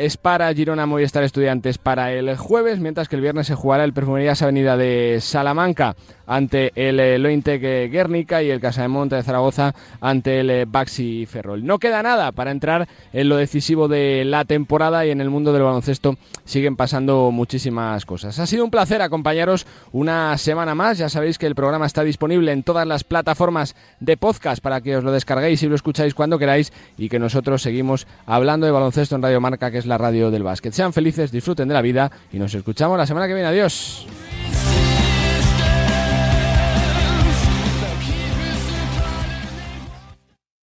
[0.00, 3.92] es para Girona Movistar Estudiantes para el jueves, mientras que el viernes se jugará el
[3.92, 5.94] Perfumerías Avenida de Salamanca
[6.26, 10.64] ante el eh, Lointec Guernica y el Casa de Monte de Zaragoza ante el eh,
[10.64, 11.66] Baxi Ferrol.
[11.66, 15.52] No queda nada para entrar en lo decisivo de la temporada y en el mundo
[15.52, 18.38] del baloncesto siguen pasando muchísimas cosas.
[18.38, 20.98] Ha sido un placer acompañaros una semana más.
[20.98, 24.96] Ya sabéis que el programa está disponible en todas las plataformas de podcast para que
[24.96, 29.16] os lo descarguéis y lo escucháis cuando queráis y que nosotros seguimos hablando de baloncesto
[29.16, 30.72] en Radio Marca, que es la radio del básquet.
[30.72, 33.48] Sean felices, disfruten de la vida y nos escuchamos la semana que viene.
[33.48, 34.06] Adiós.